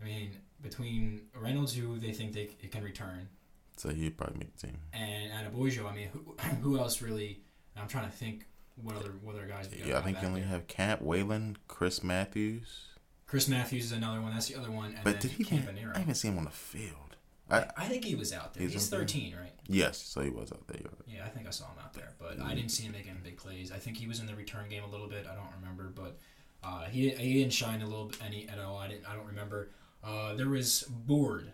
[0.00, 3.28] I mean, between Reynolds, who they think they c- can return,
[3.76, 4.78] So he'd probably make the team.
[4.92, 7.40] and Adeboyejo, I mean, who, who else really?
[7.76, 8.44] I'm trying to think
[8.76, 9.68] what other what other guys.
[9.72, 10.50] Yeah, I think you only there.
[10.50, 12.86] have Camp, Whalen, Chris Matthews.
[13.26, 14.32] Chris Matthews is another one.
[14.32, 14.94] That's the other one.
[14.94, 15.44] And But then did he?
[15.44, 15.94] Campanaro.
[15.96, 17.07] I didn't see him on the field.
[17.50, 18.62] I, I think he was out there.
[18.62, 19.00] He's He's, out there?
[19.00, 19.52] 13, right?
[19.68, 20.80] Yes, so he was out there.
[20.82, 20.92] Right.
[21.16, 23.36] Yeah, I think I saw him out there, but I didn't see him making big
[23.36, 23.72] plays.
[23.72, 25.26] I think he was in the return game a little bit.
[25.30, 26.18] I don't remember, but
[26.62, 28.76] uh, he he didn't shine a little bit any at all.
[28.78, 29.06] I didn't.
[29.08, 29.70] I don't remember.
[30.04, 31.52] Uh, there was Board.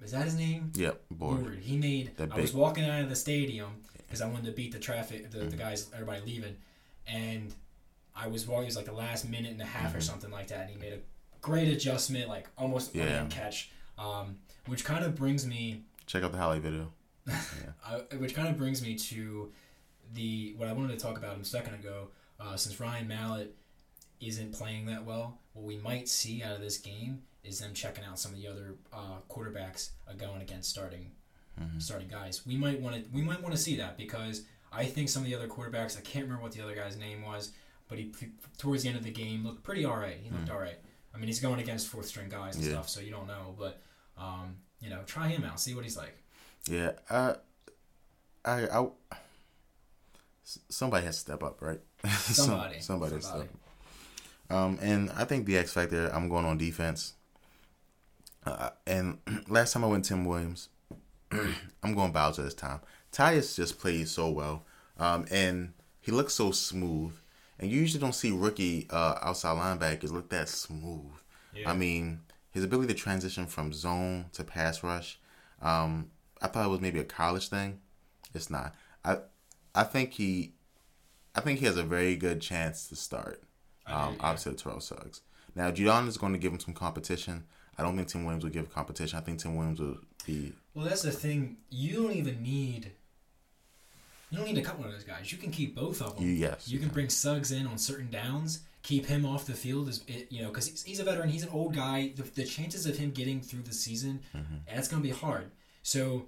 [0.00, 0.72] Was that his name?
[0.74, 1.60] Yep, board.
[1.62, 2.16] He made.
[2.16, 5.30] That I was walking out of the stadium because I wanted to beat the traffic,
[5.30, 5.50] the, Mm-hmm.
[5.50, 6.56] the guys, everybody leaving,
[7.06, 7.54] and
[8.16, 8.64] I was walking.
[8.64, 10.02] It was like the last minute and a half or Mhm.
[10.02, 10.98] something like that, and he made a
[11.40, 13.26] great adjustment, like almost yeah.
[13.30, 16.92] catch, um, which kind of brings me Check out the highlight video.
[17.86, 19.50] I, which kind of brings me to
[20.14, 22.08] the what I wanted to talk about a second ago.
[22.40, 23.54] Uh, since Ryan Mallett
[24.20, 28.04] isn't playing that well, what we might see out of this game is them checking
[28.04, 31.10] out some of the other uh, quarterbacks uh, going against starting
[31.60, 31.80] Mhm.
[31.82, 32.46] starting guys.
[32.46, 35.28] We might want to we might want to see that because I think some of
[35.28, 37.52] the other quarterbacks I can't remember what the other guy's name was,
[37.88, 38.10] but he
[38.58, 40.18] towards the end of the game looked pretty all right.
[40.22, 40.78] He looked all right.
[41.14, 42.72] I mean, he's going against fourth string guys and Yeah.
[42.72, 43.82] stuff, so you don't know, but
[44.18, 46.16] um, you know, try him out, see what he's like.
[46.68, 47.34] Yeah, uh,
[48.44, 48.86] I
[50.68, 51.80] somebody has to step up, right?
[52.08, 52.80] Some- Somebody.
[52.80, 53.20] somebody, Somebody.
[53.22, 53.40] step
[54.50, 54.56] up.
[54.56, 56.08] Um, and I think the X factor.
[56.12, 57.14] I'm going on defense.
[58.44, 60.68] Uh, and last time I went Tim Williams,
[61.32, 62.80] I'm going Bowser this time.
[63.12, 64.64] Tyus just plays so well,
[64.98, 67.12] um, and he looks so smooth.
[67.58, 71.12] And you usually don't see rookie uh, outside linebackers look that smooth.
[71.54, 71.70] Yeah.
[71.70, 72.20] I mean,
[72.52, 75.18] his ability to transition from zone to pass rush.
[75.60, 76.10] Um,
[76.40, 77.80] I thought it was maybe a college thing.
[78.34, 78.74] It's not.
[79.04, 79.18] I
[79.74, 80.52] I think he
[81.34, 83.42] I think he has a very good chance to start.
[83.86, 85.22] Um, opposite of Terrell Suggs.
[85.56, 87.44] Now Judon is going to give him some competition.
[87.76, 89.18] I don't think Tim Williams will give competition.
[89.18, 91.56] I think Tim Williams will be Well, that's the thing.
[91.70, 92.92] You don't even need.
[94.30, 95.32] You don't need a couple of those guys.
[95.32, 96.24] You can keep both of them.
[96.24, 96.68] you yes.
[96.68, 100.26] You can bring Suggs in on certain downs, keep him off the field is it,
[100.30, 102.12] you know because he's, he's a veteran, he's an old guy.
[102.16, 104.54] The, the chances of him getting through the season, Mm-hmm.
[104.74, 105.50] that's going to be hard.
[105.82, 106.26] So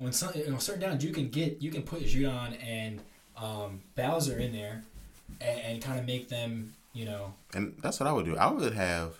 [0.00, 3.00] on some you know, certain downs, you can get you can put Judon and
[3.36, 4.82] um, Bowser in there,
[5.40, 8.36] and, and kind of make them You know, And that's what I would do.
[8.36, 9.14] I would have,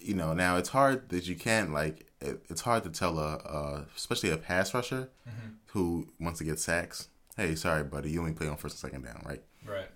[0.00, 2.06] you know, now it's hard that you can't like.
[2.20, 5.10] It, it's hard to tell a, a especially a pass rusher
[5.66, 7.08] who wants to get sacks.
[7.36, 9.42] Hey, sorry, buddy, you only play on first and second down, right?
[9.66, 9.88] right?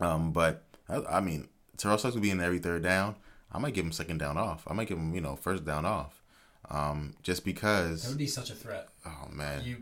[0.00, 3.16] Um, but I, I mean, Terrell Suggs will be in every third down.
[3.50, 4.64] I might give him second down off.
[4.66, 6.22] I might give him, you know, first down off.
[6.70, 8.88] Um, just because That would be such a threat.
[9.04, 9.78] Oh man, You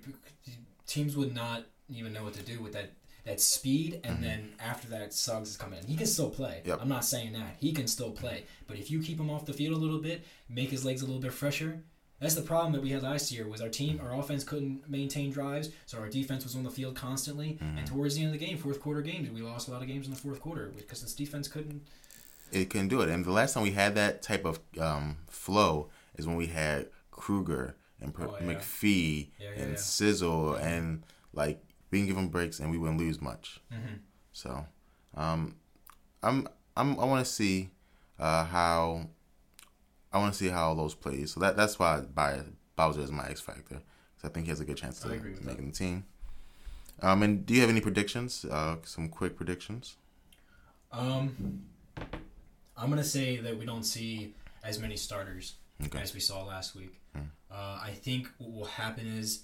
[0.87, 2.93] teams would not even know what to do with that
[3.27, 5.87] that speed, and then after that, Suggs is coming in.
[5.87, 6.63] He can still play.
[6.65, 6.79] Yep.
[6.81, 9.53] I'm not saying that he can still play, but if you keep him off the
[9.53, 11.83] field a little bit, make his legs a little bit fresher.
[12.21, 13.49] That's the problem that we had last year.
[13.49, 16.95] Was our team, our offense couldn't maintain drives, so our defense was on the field
[16.95, 17.59] constantly.
[17.61, 19.89] And towards the end of the game, fourth quarter games, we lost a lot of
[19.89, 21.83] games in the fourth quarter because this defense couldn't.
[22.53, 23.09] it can do it.
[23.09, 26.89] And the last time we had that type of um, flow is when we had
[27.11, 28.47] Kruger and Oh, yeah.
[28.55, 29.79] McPhee Yeah, yeah, and.
[29.79, 31.03] Sizzle and
[31.33, 33.61] like being given breaks and we wouldn't lose much.
[33.73, 33.95] Mm-hmm.
[34.33, 34.67] So,
[35.17, 35.57] um,
[36.23, 37.71] I'm I'm I want to see
[38.19, 39.09] uh, how
[40.13, 41.33] I want to see how all those plays.
[41.33, 42.43] So that that's why By-
[42.77, 43.63] Bowser is my X factor
[44.17, 45.67] because I think he has a good chance I with making that.
[45.67, 46.05] the team.
[47.03, 48.45] Um, and do you have any predictions?
[48.45, 49.97] Uh, some quick predictions.
[50.93, 51.63] Um,
[52.77, 56.01] I'm gonna say that we don't see as many starters Okay.
[56.01, 56.97] as we saw last week.
[57.53, 59.43] Uh, I think what will happen is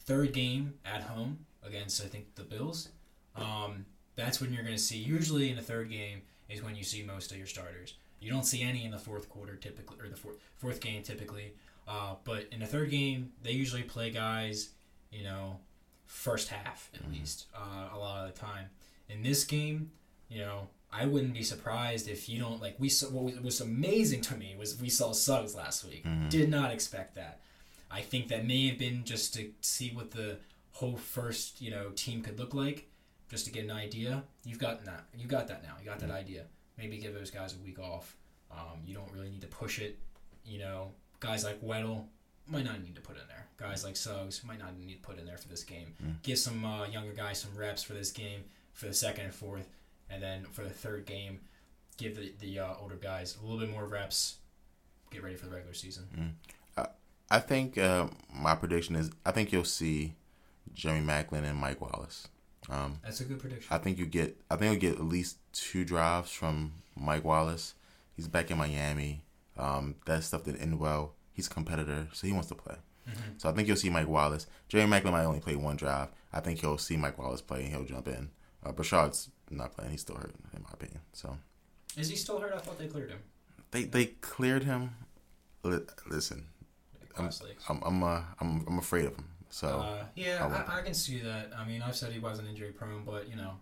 [0.00, 2.88] third game at home against I think the Bills.
[3.34, 4.98] Um, that's when you're gonna see.
[4.98, 7.94] Usually in the third game is when you see most of your starters.
[8.20, 11.52] You don't see any in the fourth quarter typically, or the fourth fourth game typically.
[11.86, 14.70] Uh, but in the third game, they usually play guys,
[15.10, 15.58] you know,
[16.06, 18.66] first half at least uh, a lot of the time.
[19.08, 19.90] In this game,
[20.28, 23.60] you know, I wouldn't be surprised if you don't like we saw what was- was
[23.60, 26.04] amazing to me was we saw Suggs last week.
[26.28, 27.40] Did not expect that.
[27.90, 30.38] I think that may have been just to see what the
[30.72, 32.88] whole first you know team could look like,
[33.30, 34.24] just to get an idea.
[34.44, 35.04] You've got that.
[35.16, 35.74] You got that now.
[35.80, 36.44] You got that idea.
[36.78, 38.16] Maybe give those guys a week off.
[38.50, 39.98] Um, you don't really need to push it.
[40.44, 42.04] You know, guys like Weddle
[42.46, 43.46] might not need to put in there.
[43.58, 45.94] Guys like Suggs might not need to put in there for this game.
[46.22, 49.68] Give some uh, younger guys some reps for this game for the second and fourth,
[50.08, 51.40] and then for the third game,
[51.96, 54.36] give the, the uh, older guys a little bit more reps.
[55.10, 56.04] Get ready for the regular season.
[57.30, 60.14] I think uh, my prediction is I think you'll see
[60.72, 62.28] Jeremy Maclin and Mike Wallace.
[62.70, 63.66] Um, That's a good prediction.
[63.70, 67.74] I think you get I think you'll get at least two drives from Mike Wallace.
[68.16, 69.22] He's back in Miami.
[69.56, 71.14] Um, that stuff didn't end well.
[71.32, 72.76] He's a competitor, so he wants to play.
[73.38, 74.46] So I think you'll see Mike Wallace.
[74.68, 76.08] Jeremy Maclin might only play one drive.
[76.30, 78.28] I think he'll see Mike Wallace play and he'll jump in.
[78.62, 79.92] Uh, Breshad's not playing.
[79.92, 81.00] He's still hurt, in my opinion.
[81.14, 81.38] So
[81.96, 82.52] Is he still hurt?
[82.54, 83.20] I thought they cleared him.
[83.70, 84.90] they they cleared him.
[85.62, 86.44] Listen,
[87.18, 87.40] legs.
[87.68, 89.24] I'm I'm uh, I'm I'm afraid of him.
[89.50, 91.52] So Uh, yeah, I I, I can see that.
[91.56, 93.54] I mean, I've said he wasn't injury prone, but you know,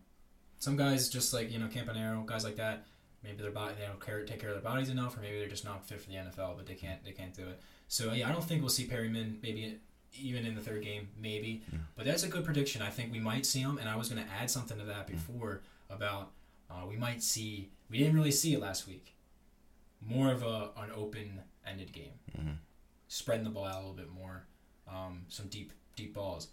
[0.59, 2.87] some guys just like you know Campanaro, guys like that.
[3.23, 5.49] Maybe their body they don't care, take care of their bodies enough, or maybe they're
[5.49, 7.61] just not fit for the NFL, but they can't they can't do it.
[7.89, 9.79] So yeah, I don't think we'll see Perriman maybe
[10.19, 11.63] even in the third game, maybe.
[11.95, 12.81] But that's a good prediction.
[12.83, 15.07] I think we might see him, and I was going to add something to that
[15.07, 16.31] before about
[16.71, 17.71] uh, we might see.
[17.91, 19.15] We didn't really see it last week.
[20.01, 22.57] More of a an open ended game, Mhm.
[23.09, 24.47] spreading the ball out a little bit more,
[24.89, 26.49] um, some deep deep balls.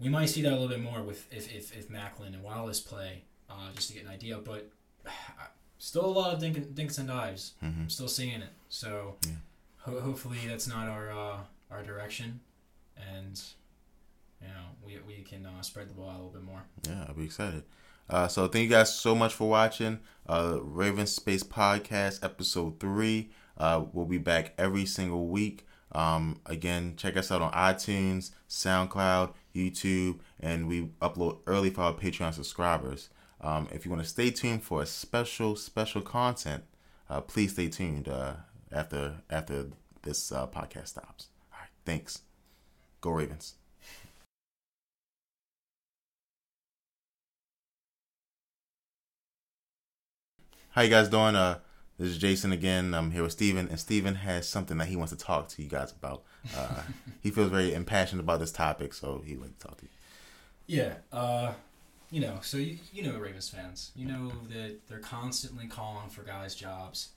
[0.00, 2.80] We might see that a little bit more with if if, if Maclin and Wallace
[2.80, 4.38] play, uh, just to get an idea.
[4.38, 4.70] But
[5.78, 7.54] still a lot of dink, dinks and dives.
[7.62, 7.82] mhm.
[7.82, 8.50] I'm still seeing it.
[8.68, 9.32] So Yeah.
[9.78, 11.38] ho- hopefully that's not our uh,
[11.70, 12.40] our direction,
[12.96, 13.40] and
[14.40, 16.62] you know we we can uh, spread the ball out a little bit more.
[16.86, 17.64] Yeah, I'll be excited.
[18.10, 23.30] Uh, so thank you guys so much for watching uh, Raven Space Podcast episode three.
[23.56, 25.66] Uh, we'll be back every single week.
[25.92, 31.92] Um, again, check us out on iTunes, SoundCloud, YouTube, and we upload early for our
[31.92, 33.10] Patreon subscribers.
[33.40, 36.64] Um, if you want to stay tuned for a special, special content,
[37.10, 38.34] uh, please stay tuned uh,
[38.70, 39.66] after after
[40.02, 41.28] this uh, podcast stops.
[41.52, 42.22] All right, thanks.
[43.00, 43.54] Go Ravens.
[50.70, 51.36] How you guys doing?
[51.36, 51.58] Uh,
[52.02, 52.94] this is Jason again.
[52.94, 55.68] I'm here with Steven, and Steven has something that he wants to talk to you
[55.68, 56.24] guys about.
[56.56, 56.82] Uh,
[57.22, 59.90] he feels very impassioned about this topic, so he'd like to talk to you.
[60.66, 61.52] Yeah, uh,
[62.10, 66.08] you know, so you, you know the Ravens fans, you know that they're constantly calling
[66.08, 67.10] for guys' jobs,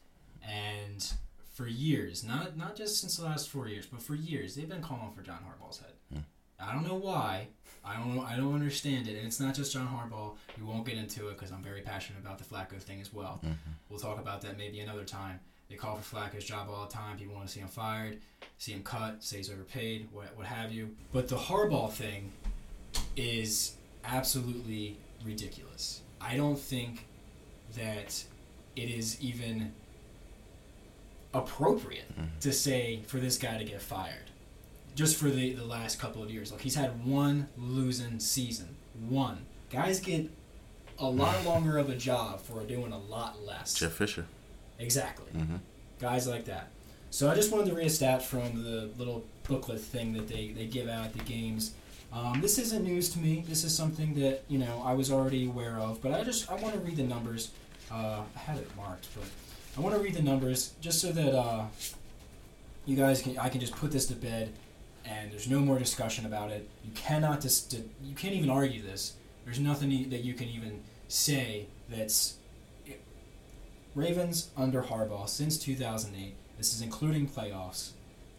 [0.47, 1.13] and
[1.51, 4.83] for years, not not just since the last four years, but for years, they've been
[4.83, 6.23] calling for John Harbaugh's head.
[6.59, 7.47] I don't know why.
[7.85, 8.21] I don't know.
[8.23, 10.33] I don't understand it, and it's not just John Harbaugh.
[10.57, 13.39] We won't get into it because I'm very passionate about the Flacco thing as well.
[13.89, 15.39] We'll talk about that maybe another time.
[15.69, 17.17] They call for Flacco's job all the time.
[17.17, 18.19] People want to see him fired,
[18.57, 20.95] see him cut, say he's overpaid, what what have you.
[21.13, 22.31] But the Harbaugh thing
[23.15, 26.01] is absolutely ridiculous.
[26.21, 27.07] I don't think
[27.75, 28.23] that
[28.75, 29.73] it is even
[31.33, 32.39] appropriate Mhm.
[32.41, 34.31] to say for this guy to get fired.
[34.95, 36.51] Just for the, the last couple of years.
[36.51, 38.75] Like he's had one losing season.
[39.07, 39.45] One.
[39.69, 40.29] Guys get
[40.97, 43.73] a lot longer of a job for doing a lot less.
[43.73, 44.25] Jeff Fisher.
[44.79, 45.27] Exactly.
[45.31, 45.57] hmm
[45.99, 46.69] Guys like that.
[47.09, 50.49] So I just wanted to read a stat from the little booklet thing that they,
[50.49, 51.73] they give out at the games.
[52.11, 53.43] Um, this isn't news to me.
[53.47, 56.55] This is something that you know I was already aware of, but I just I
[56.55, 57.51] want to read the numbers.
[57.91, 59.25] Uh, I had it marked, but
[59.77, 61.65] I want to read the numbers just so that uh,
[62.85, 64.53] you guys can I can just put this to bed,
[65.07, 66.69] and there's no more discussion about it.
[66.83, 69.13] You cannot dis- di- you can't even argue this.
[69.43, 72.37] There's nothing e- that you can even say that's
[73.93, 76.35] Ravens under Harbaugh since 2008.
[76.57, 77.91] This is including playoffs.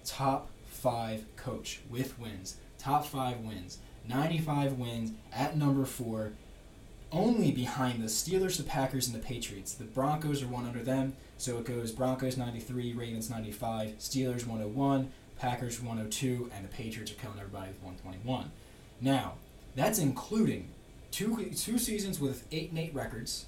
[0.05, 2.57] Top five coach with wins.
[2.79, 3.79] Top five wins.
[4.09, 6.33] 95 wins at number four.
[7.13, 9.75] Only behind the Steelers, the Packers, and the Patriots.
[9.75, 11.15] The Broncos are one under them.
[11.39, 17.17] So it goes Broncos 93, Ravens 95, Steelers 101, Packers 102, and the Patriots are
[17.17, 18.51] killing everybody with 121.
[19.01, 19.35] Now,
[19.75, 20.69] that's including
[21.11, 23.47] two two seasons with 8 and 8 records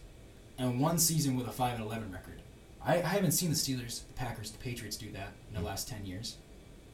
[0.58, 2.42] and one season with a 5 and 11 record.
[2.84, 5.88] I, I haven't seen the Steelers, the Packers, the Patriots do that in the last
[5.88, 6.36] 10 years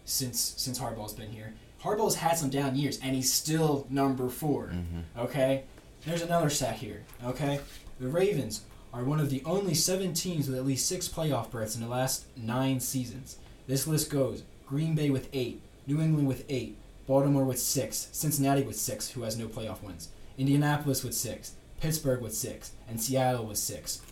[0.05, 1.55] since since Harbaugh's been here.
[1.83, 4.67] Harbaugh's had some down years and he's still number 4.
[4.67, 5.65] hmm Okay?
[6.07, 7.03] There's another stat here.
[7.25, 7.61] Okay?
[8.01, 11.75] The Ravens are one of the only seven teams with at least six playoff berths
[11.75, 13.39] in the last nine seasons.
[13.67, 14.43] This list goes
[14.75, 19.23] Green Bay with eight, New England with eight, Baltimore with six, Cincinnati with six, who
[19.23, 24.03] has no playoff wins, Indianapolis with six, Pittsburgh with six, and Seattle with six.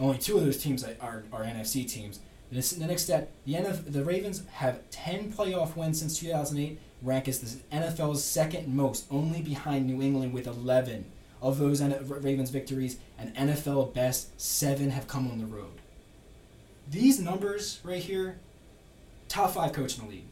[0.00, 2.20] Only two of those teams are, are, NFC teams.
[2.50, 7.40] The next step, the, NF, the Ravens have 10 playoff wins since 2008, rank as
[7.40, 11.04] the NFL's second most, only behind New England with 11.
[11.42, 15.78] Of those Ravens victories, an NFL best seven have come on the road.
[16.88, 18.38] These numbers right here,
[19.28, 20.24] top five coach in the league.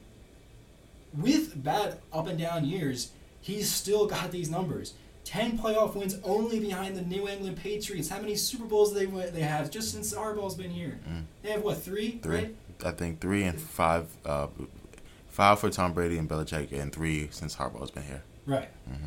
[1.16, 4.94] With bad up and down years, he's still got these numbers.
[5.24, 8.08] Ten playoff wins only behind the New England Patriots.
[8.08, 10.98] How many Super Bowls they they have just since Harbaugh's been here?
[11.08, 11.24] Mm.
[11.42, 12.18] They have what three?
[12.22, 12.36] Three.
[12.36, 12.54] Right?
[12.84, 14.06] I think three and five.
[14.24, 14.48] Uh,
[15.28, 18.22] five for Tom Brady and Belichick, and three since Harbaugh's been here.
[18.46, 18.68] Right.
[18.86, 19.06] hmm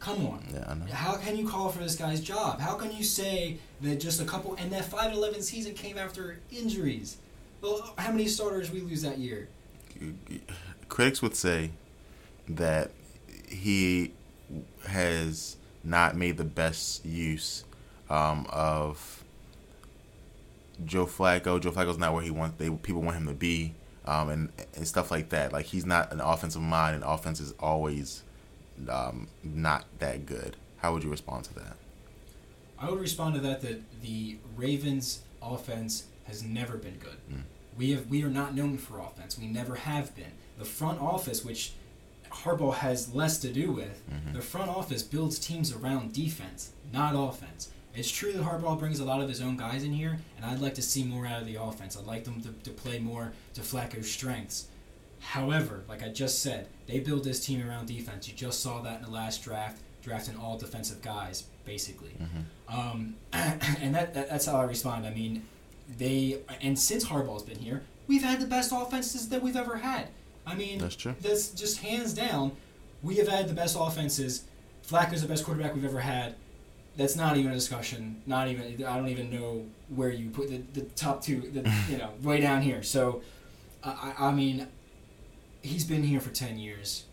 [0.00, 0.46] Come on.
[0.52, 0.84] Yeah, I know.
[0.86, 2.60] How can you call for this guy's job?
[2.60, 5.96] How can you say that just a couple and that five and eleven season came
[5.96, 7.16] after injuries?
[7.64, 9.48] Well, how many starters we lose that year?
[10.90, 11.70] Critics would say
[12.46, 12.90] that
[13.48, 14.12] he
[14.86, 17.64] has not made the best use
[18.10, 19.24] um, of
[20.84, 21.58] Joe Flacco.
[21.58, 22.58] Joe Flacco's not where he wants.
[22.58, 23.72] They people want him to be,
[24.04, 25.50] um, and and stuff like that.
[25.50, 28.24] Like he's not an offensive mind, and offense is always
[28.90, 30.56] um, not that good.
[30.78, 31.76] How would you respond to that?
[32.78, 37.16] I would respond to that that the Ravens offense has never been good.
[37.32, 37.42] Mm.
[37.76, 39.38] We have we are not known for offense.
[39.38, 40.32] We never have been.
[40.58, 41.72] The front office, which
[42.30, 44.32] Harbaugh has less to do with, Mhm.
[44.34, 47.70] the front office builds teams around defense, not offense.
[47.94, 50.60] It's true that Harbaugh brings a lot of his own guys in here, and I'd
[50.60, 51.96] like to see more out of the offense.
[51.96, 54.66] I'd like them to, to play more to Flacco's strengths.
[55.20, 58.28] However, like I just said, they build this team around defense.
[58.28, 62.10] You just saw that in the last draft, drafting all defensive guys, basically.
[62.18, 65.06] hmm Um, and that, that that's how I respond.
[65.06, 65.44] I mean,
[65.98, 70.08] they and since Harbaugh's been here, we've had the best offenses that we've ever had.
[70.46, 71.14] I mean, That's true.
[71.20, 72.52] that's just hands down.
[73.02, 74.44] We have had the best offenses.
[74.86, 76.34] Flacco's the best quarterback we've ever had.
[76.96, 78.22] That's not even a discussion.
[78.26, 78.84] Not even.
[78.84, 81.40] I don't even know where you put the, the top two.
[81.40, 82.82] The, you know, way down here.
[82.82, 83.22] So,
[83.82, 84.68] I, I mean,
[85.62, 87.04] he's been here for ten years.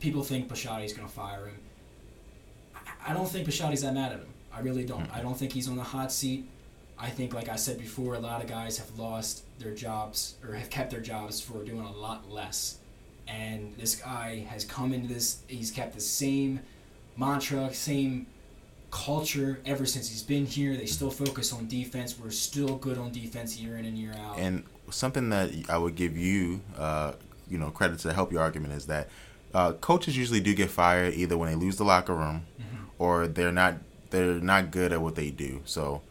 [0.00, 1.58] People think Bisciotti's going to fire him.
[2.74, 4.26] I- I don't think Bisciotti's that mad at him.
[4.52, 5.08] I really don't.
[5.08, 5.16] Mm.
[5.16, 6.46] I don't think he's on the hot seat.
[7.00, 10.54] I think, like I said before, a lot of guys have lost their jobs or
[10.54, 12.78] have kept their jobs for doing a lot less.
[13.26, 16.60] And this guy has come into this, he's kept the same
[17.16, 18.26] mantra, same
[18.90, 20.76] culture ever since he's been here.
[20.76, 22.18] They still focus on defense.
[22.18, 24.38] We're still good on defense year in and year out.
[24.38, 27.12] And something that I would give you, uh,
[27.48, 29.08] you know, credit to help your argument is that
[29.54, 32.64] uh, coaches usually do get fired either when they lose the locker room Mhm.
[32.98, 33.74] or they're not
[34.10, 35.60] they're not good at what they do.
[35.64, 36.02] So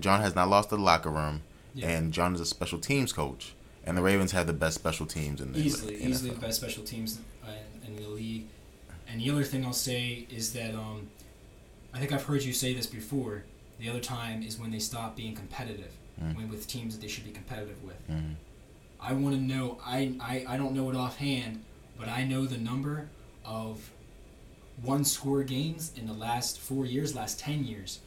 [0.00, 1.42] John has not lost the locker room,
[1.74, 1.88] Yeah.
[1.88, 5.40] and John is a special teams coach, and the Ravens have the best special teams
[5.40, 6.08] in the easily, NFL.
[6.08, 7.50] easily the best special teams uh,
[7.86, 8.46] in, in the league.
[9.08, 11.08] And the other thing I'll say is that um,
[11.92, 13.44] I think I've heard you say this before.
[13.78, 15.90] The other time is when they stop being competitive,
[16.22, 16.36] Mm.
[16.36, 17.96] when with teams that they should be competitive with.
[18.08, 18.36] Mhm.
[19.00, 19.80] I want to know.
[19.84, 21.64] I, I I don't know it offhand,
[21.98, 23.08] but I know the number
[23.44, 23.90] of
[24.80, 27.98] one score games in the last four years, last ten years.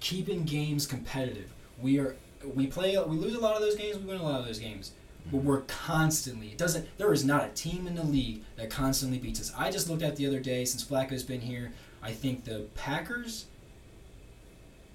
[0.00, 1.52] Keeping games competitive.
[1.80, 2.16] We are
[2.54, 4.58] we play we lose a lot of those games, we win a lot of those
[4.58, 4.92] games.
[5.30, 9.18] But we're constantly it doesn't there is not a team in the league that constantly
[9.18, 9.52] beats us.
[9.56, 11.72] I just looked at the other day since Flacco's been here,
[12.02, 13.46] I think the Packers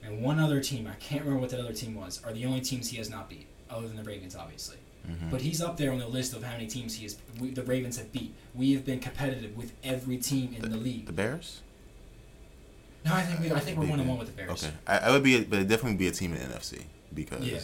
[0.03, 2.61] and one other team, I can't remember what that other team was, are the only
[2.61, 4.77] teams he has not beat, other than the Ravens, obviously.
[5.07, 5.29] Mm-hmm.
[5.29, 7.17] But he's up there on the list of how many teams he has.
[7.39, 8.33] We, the Ravens have beat.
[8.53, 11.05] We have been competitive with every team in the, league.
[11.05, 11.61] The Bears.
[13.05, 14.63] No, I think we, I think we're one and one with the Bears.
[14.63, 16.83] Okay, I, I would be, a, but it'd definitely be a team in the NFC
[17.13, 17.59] because Yeah.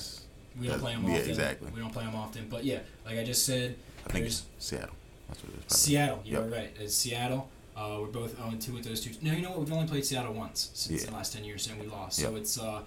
[0.59, 1.15] We don't play them often.
[1.15, 1.69] yeah, exactly.
[1.73, 2.47] We don't play them often.
[2.49, 3.75] But yeah, like I just said,
[4.07, 4.95] I think there's Seattle.
[5.27, 5.77] That's what it is.
[5.77, 6.21] Seattle.
[6.25, 6.51] You're Yep.
[6.51, 6.75] right.
[6.79, 7.49] It's Seattle.
[7.75, 9.11] Uh, we're both 0 2 with those two.
[9.21, 9.59] No, you know what?
[9.59, 11.09] We've only played Seattle once since Yeah.
[11.11, 12.17] the last 10 years, and we lost.
[12.19, 12.81] So it's uh,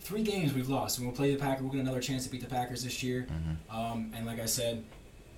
[0.00, 0.98] three games we've lost.
[0.98, 1.62] And we'll play the Packers.
[1.62, 3.26] We'll get another chance to beat the Packers this year.
[3.30, 3.74] Mhm.
[3.74, 4.84] Um, and like I said,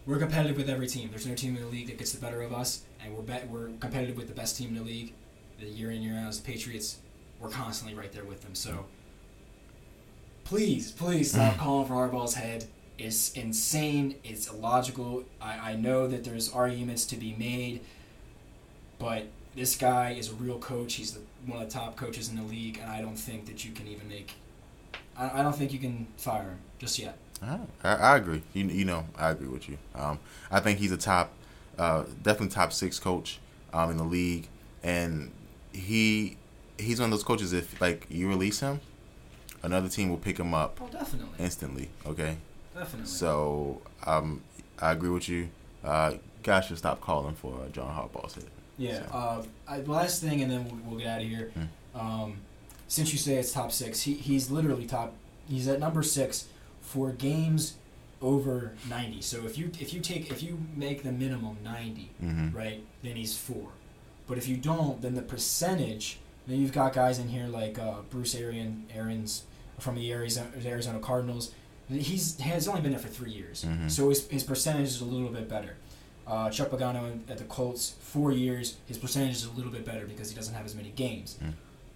[0.05, 1.11] we're competitive with every team.
[1.11, 3.49] There's no team in the league that gets the better of us, and we're bet
[3.49, 5.13] we're competitive with the best team in the league.
[5.59, 6.99] The year in year out, as the Patriots,
[7.41, 8.55] we're constantly right there with them.
[8.55, 8.87] So
[10.45, 12.67] please, please stop calling for Harbaugh's head.
[12.97, 14.17] It's insane.
[14.25, 15.25] It's illogical.
[15.41, 17.81] I, I know that there's arguments to be made,
[18.99, 20.95] but this guy is a real coach.
[20.95, 23.65] He's the, one of the top coaches in the league, and I don't think that
[23.65, 24.33] you can even make.
[25.17, 27.19] I, I don't think you can fire him just yet.
[27.43, 28.43] I, I agree.
[28.53, 29.79] You, you know, I agree with you.
[29.95, 30.19] Um,
[30.51, 31.33] I think he's a top,
[31.79, 33.39] uh, definitely top six coach
[33.73, 34.49] um, in the league,
[34.83, 35.31] and
[35.79, 36.37] he
[36.79, 37.53] he's one of those coaches.
[37.53, 38.81] If like you release him,
[39.63, 41.89] another team will pick him up Oh, definitely, instantly.
[42.07, 42.37] Okay,
[42.75, 43.07] definitely.
[43.07, 44.43] so um,
[44.81, 45.49] I agree with you.
[45.85, 48.45] Uh, guys should stop calling for John Harbaugh's head.
[48.77, 49.07] Yeah.
[49.07, 51.51] So- Uh, I, last thing, and then we'll, we'll get out of here.
[51.95, 51.99] Hmm.
[52.01, 52.37] Um,
[52.89, 55.15] since you say it's top six, he, he's literally top.
[55.49, 56.47] He's at number six
[56.81, 57.75] for games
[58.23, 59.21] over ninety.
[59.21, 62.57] So if you if you take if you make the minimum ninety, Mm-hmm.
[62.57, 63.69] right, then he's four.
[64.29, 66.19] But if you don't, then the percentage.
[66.47, 69.43] Then you've got guys in here like uh, Bruce Arian, Arians
[69.79, 71.53] from the Arizona, Arizona Cardinals.
[71.91, 73.91] He's has only been there for three years, Mhm.
[73.91, 75.77] so his, his percentage is a little bit better.
[76.27, 80.05] Uh, Chuck Pagano at the Colts, four years, his percentage is a little bit better
[80.07, 81.39] because he doesn't have as many games.
[81.43, 81.53] Mm.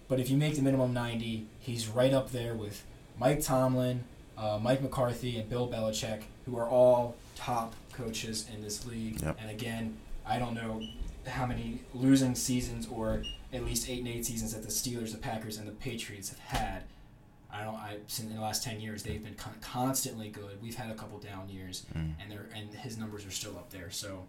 [0.07, 2.83] But if you make the minimum 90, he's right up there with
[3.19, 4.03] Mike Tomlin,
[4.35, 9.21] uh, Mike McCarthy, and Bill Belichick, who are all top coaches in this league.
[9.21, 9.37] Yep.
[9.39, 10.81] And again, I don't know
[11.27, 15.17] how many losing seasons or at least eight and eight seasons that the Steelers, the
[15.17, 16.83] Packers, and the Patriots have had.
[17.51, 17.75] I don't.
[17.75, 20.61] I since in the last ten years they've been con- constantly good.
[20.61, 22.13] We've had a couple down years, Mm.
[22.21, 23.91] and they're and his numbers are still up there.
[23.91, 24.25] So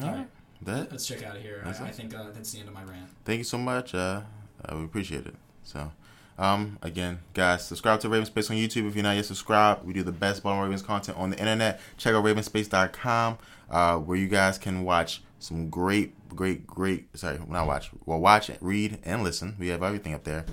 [0.00, 0.28] All All right.
[0.62, 0.90] That.
[0.90, 1.62] let's check out of here.
[1.64, 3.08] I, I think uh, that's the end of my rant.
[3.24, 3.94] Thank you so much.
[3.94, 4.22] Uh,
[4.64, 5.36] uh, we appreciate it.
[5.62, 5.92] So,
[6.36, 9.84] um, again, guys, subscribe to Raven Space on YouTube if you're not yet subscribed.
[9.84, 11.80] We do the best Baltimore Ravens content on the internet.
[11.96, 13.38] Check out ravenspace.com,
[13.70, 17.16] uh, where you guys can watch some great, great, great.
[17.16, 17.90] Sorry, not watch.
[18.06, 19.56] Well, watch, read, and listen.
[19.58, 20.44] We have everything up there.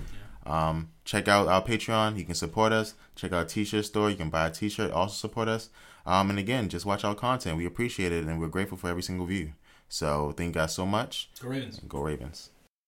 [0.44, 2.16] Um, check out our Patreon.
[2.18, 2.94] You can support us.
[3.16, 4.10] Check out our T-shirt store.
[4.10, 4.92] You can buy a T-shirt.
[4.92, 5.70] Also support us.
[6.06, 7.56] Um, and again, just watch our content.
[7.56, 9.52] We appreciate it, and we're grateful for every single view.
[9.88, 11.30] So, thank you guys so much.
[11.40, 11.80] Go Ravens.
[11.88, 12.50] Go Ravens.